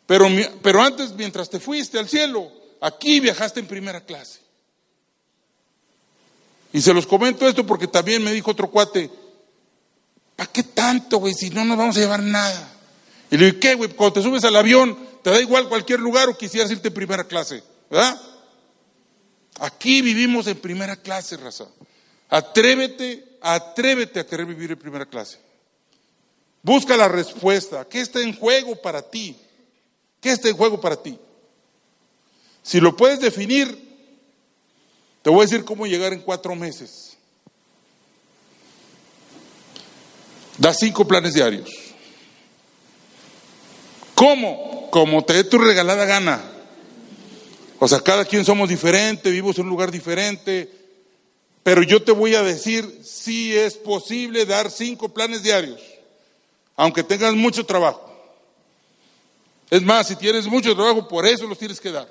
Pero, 0.06 0.26
pero 0.62 0.80
antes, 0.80 1.12
mientras 1.12 1.50
te 1.50 1.60
fuiste 1.60 1.98
al 1.98 2.08
cielo, 2.08 2.50
aquí 2.80 3.20
viajaste 3.20 3.60
en 3.60 3.66
primera 3.66 4.02
clase. 4.02 4.40
Y 6.72 6.80
se 6.80 6.94
los 6.94 7.06
comento 7.06 7.46
esto 7.46 7.66
porque 7.66 7.88
también 7.88 8.24
me 8.24 8.32
dijo 8.32 8.52
otro 8.52 8.70
cuate, 8.70 9.10
¿para 10.34 10.50
qué 10.50 10.62
tanto, 10.62 11.18
güey? 11.18 11.34
Si 11.34 11.50
no 11.50 11.62
nos 11.66 11.76
vamos 11.76 11.98
a 11.98 12.00
llevar 12.00 12.22
nada. 12.22 12.69
Y 13.30 13.36
le 13.36 13.46
digo, 13.46 13.60
¿qué, 13.60 13.74
güey? 13.74 13.90
Cuando 13.90 14.14
te 14.14 14.22
subes 14.22 14.44
al 14.44 14.56
avión, 14.56 14.98
te 15.22 15.30
da 15.30 15.40
igual 15.40 15.68
cualquier 15.68 16.00
lugar 16.00 16.28
o 16.28 16.36
quisieras 16.36 16.70
irte 16.70 16.88
en 16.88 16.94
primera 16.94 17.24
clase, 17.24 17.62
¿verdad? 17.88 18.20
Aquí 19.60 20.02
vivimos 20.02 20.46
en 20.46 20.58
primera 20.58 20.96
clase, 20.96 21.36
raza. 21.36 21.66
Atrévete, 22.28 23.38
atrévete 23.40 24.20
a 24.20 24.26
querer 24.26 24.46
vivir 24.46 24.72
en 24.72 24.78
primera 24.78 25.06
clase. 25.06 25.38
Busca 26.62 26.96
la 26.96 27.08
respuesta. 27.08 27.86
¿Qué 27.88 28.00
está 28.00 28.20
en 28.20 28.36
juego 28.36 28.76
para 28.76 29.02
ti? 29.02 29.36
¿Qué 30.20 30.30
está 30.30 30.48
en 30.48 30.56
juego 30.56 30.80
para 30.80 31.00
ti? 31.00 31.18
Si 32.62 32.80
lo 32.80 32.96
puedes 32.96 33.20
definir, 33.20 33.90
te 35.22 35.30
voy 35.30 35.40
a 35.40 35.42
decir 35.42 35.64
cómo 35.64 35.86
llegar 35.86 36.12
en 36.12 36.20
cuatro 36.20 36.54
meses. 36.54 37.16
Da 40.58 40.74
cinco 40.74 41.06
planes 41.06 41.34
diarios. 41.34 41.89
¿Cómo? 44.20 44.90
Como 44.90 45.24
te 45.24 45.32
dé 45.32 45.44
tu 45.44 45.56
regalada 45.56 46.04
gana. 46.04 46.44
O 47.78 47.88
sea, 47.88 48.00
cada 48.00 48.26
quien 48.26 48.44
somos 48.44 48.68
diferente, 48.68 49.30
vivimos 49.30 49.56
en 49.56 49.64
un 49.64 49.70
lugar 49.70 49.90
diferente. 49.90 50.70
Pero 51.62 51.82
yo 51.82 52.02
te 52.02 52.12
voy 52.12 52.34
a 52.34 52.42
decir, 52.42 53.00
si 53.02 53.56
es 53.56 53.78
posible 53.78 54.44
dar 54.44 54.70
cinco 54.70 55.08
planes 55.08 55.42
diarios, 55.42 55.80
aunque 56.76 57.02
tengas 57.02 57.34
mucho 57.34 57.64
trabajo. 57.64 58.14
Es 59.70 59.80
más, 59.80 60.08
si 60.08 60.16
tienes 60.16 60.46
mucho 60.46 60.74
trabajo, 60.74 61.08
por 61.08 61.24
eso 61.26 61.46
los 61.46 61.56
tienes 61.56 61.80
que 61.80 61.90
dar. 61.90 62.08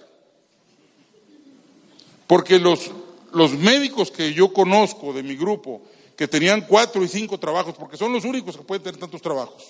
Porque 2.26 2.58
los, 2.58 2.90
los 3.34 3.52
médicos 3.52 4.10
que 4.10 4.34
yo 4.34 4.52
conozco 4.52 5.14
de 5.14 5.22
mi 5.22 5.36
grupo, 5.36 5.84
que 6.18 6.28
tenían 6.28 6.62
cuatro 6.62 7.04
y 7.04 7.08
cinco 7.08 7.38
trabajos, 7.38 7.76
porque 7.78 7.98
son 7.98 8.12
los 8.12 8.26
únicos 8.26 8.58
que 8.58 8.64
pueden 8.64 8.82
tener 8.82 9.00
tantos 9.00 9.22
trabajos, 9.22 9.64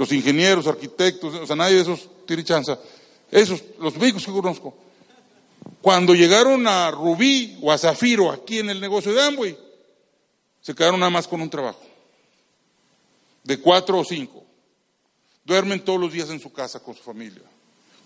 los 0.00 0.10
ingenieros, 0.12 0.66
arquitectos, 0.66 1.34
o 1.34 1.46
sea, 1.46 1.54
nadie 1.54 1.74
de 1.74 1.82
esos 1.82 2.08
tiene 2.24 2.42
chance. 2.42 2.74
Esos, 3.30 3.62
los 3.78 3.94
médicos 3.98 4.24
que 4.24 4.32
conozco, 4.32 4.74
cuando 5.82 6.14
llegaron 6.14 6.66
a 6.66 6.90
Rubí 6.90 7.58
o 7.60 7.70
a 7.70 7.76
Zafiro, 7.76 8.30
aquí 8.30 8.60
en 8.60 8.70
el 8.70 8.80
negocio 8.80 9.12
de 9.12 9.20
Amway, 9.20 9.58
se 10.62 10.74
quedaron 10.74 11.00
nada 11.00 11.10
más 11.10 11.28
con 11.28 11.42
un 11.42 11.50
trabajo, 11.50 11.82
de 13.44 13.60
cuatro 13.60 13.98
o 13.98 14.04
cinco. 14.04 14.42
Duermen 15.44 15.84
todos 15.84 16.00
los 16.00 16.10
días 16.10 16.30
en 16.30 16.40
su 16.40 16.50
casa 16.50 16.80
con 16.80 16.94
su 16.96 17.02
familia, 17.02 17.42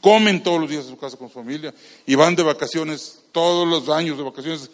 comen 0.00 0.42
todos 0.42 0.60
los 0.60 0.68
días 0.68 0.86
en 0.86 0.90
su 0.90 0.98
casa 0.98 1.16
con 1.16 1.28
su 1.28 1.34
familia 1.34 1.72
y 2.06 2.16
van 2.16 2.34
de 2.34 2.42
vacaciones 2.42 3.20
todos 3.30 3.68
los 3.68 3.88
años 3.88 4.18
de 4.18 4.24
vacaciones 4.24 4.68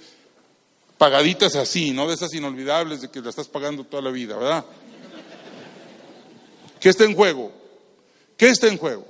pagaditas 0.96 1.54
así, 1.54 1.90
no 1.90 2.09
de 2.09 2.14
esas 2.14 2.33
inolvidables 2.33 3.02
de 3.02 3.11
que 3.11 3.20
la 3.20 3.28
estás 3.28 3.48
pagando 3.48 3.85
toda 3.85 4.02
la 4.02 4.11
vida, 4.11 4.38
¿verdad? 4.38 4.64
¿Qué 6.81 6.88
está 6.88 7.05
en 7.05 7.14
juego? 7.14 7.53
¿Qué 8.37 8.49
está 8.49 8.66
en 8.66 8.79
juego? 8.79 9.07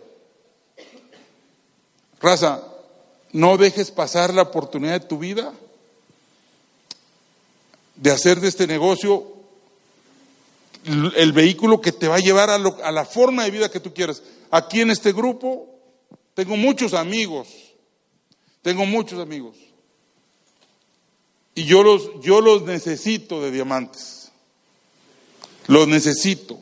Raza, 2.20 2.62
no 3.32 3.56
dejes 3.56 3.90
pasar 3.90 4.34
la 4.34 4.42
oportunidad 4.42 5.00
de 5.00 5.06
tu 5.06 5.18
vida 5.18 5.54
de 7.96 8.10
hacer 8.10 8.40
de 8.40 8.48
este 8.48 8.66
negocio 8.66 9.26
el 10.84 11.32
vehículo 11.32 11.80
que 11.80 11.92
te 11.92 12.08
va 12.08 12.16
a 12.16 12.20
llevar 12.20 12.48
a, 12.48 12.54
a, 12.54 12.92
la 12.92 13.04
forma 13.04 13.44
de 13.44 13.50
vida 13.50 13.70
que 13.70 13.80
tú 13.80 13.92
quieras. 13.92 14.22
Aquí 14.50 14.80
en 14.80 14.90
este 14.90 15.12
grupo 15.12 15.68
tengo 16.34 16.56
muchos 16.56 16.94
amigos, 16.94 17.48
tengo 18.62 18.86
muchos 18.86 19.20
amigos. 19.20 19.56
Y 21.54 21.64
yo 21.64 21.82
los, 21.82 22.20
yo 22.22 22.40
los 22.40 22.62
necesito 22.62 23.42
de 23.42 23.50
diamantes. 23.50 24.30
Los 25.66 25.86
necesito. 25.86 26.58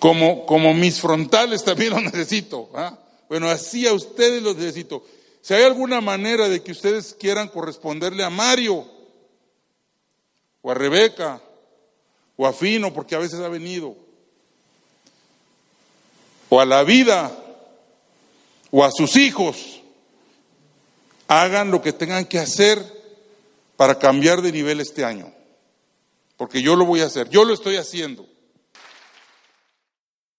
Como, 0.00 0.46
como 0.46 0.74
mis 0.74 1.00
frontales 1.00 1.62
también 1.62 1.90
los 1.94 2.02
necesito. 2.02 2.68
¿ah? 2.74 2.98
Bueno, 3.28 3.48
así 3.48 3.86
a 3.86 3.92
ustedes 3.92 4.42
los 4.42 4.56
necesito. 4.56 5.04
Si 5.42 5.54
hay 5.54 5.62
alguna 5.62 6.00
manera 6.00 6.48
de 6.48 6.62
que 6.62 6.72
ustedes 6.72 7.14
quieran 7.14 7.48
corresponderle 7.48 8.24
a 8.24 8.30
Mario, 8.30 8.84
o 10.62 10.70
a 10.70 10.74
Rebeca, 10.74 11.40
o 12.36 12.46
a 12.46 12.52
Fino, 12.52 12.92
porque 12.92 13.14
a 13.14 13.18
veces 13.18 13.40
ha 13.40 13.48
venido, 13.48 13.94
o 16.48 16.60
a 16.60 16.66
la 16.66 16.82
vida, 16.82 17.30
o 18.70 18.84
a 18.84 18.90
sus 18.90 19.16
hijos, 19.16 19.80
hagan 21.28 21.70
lo 21.70 21.80
que 21.80 21.92
tengan 21.92 22.24
que 22.24 22.38
hacer 22.38 22.84
para 23.76 23.98
cambiar 23.98 24.42
de 24.42 24.52
nivel 24.52 24.80
este 24.80 25.04
año. 25.04 25.32
Porque 26.36 26.60
yo 26.62 26.76
lo 26.76 26.84
voy 26.84 27.00
a 27.00 27.06
hacer, 27.06 27.28
yo 27.30 27.44
lo 27.44 27.54
estoy 27.54 27.76
haciendo. 27.76 28.26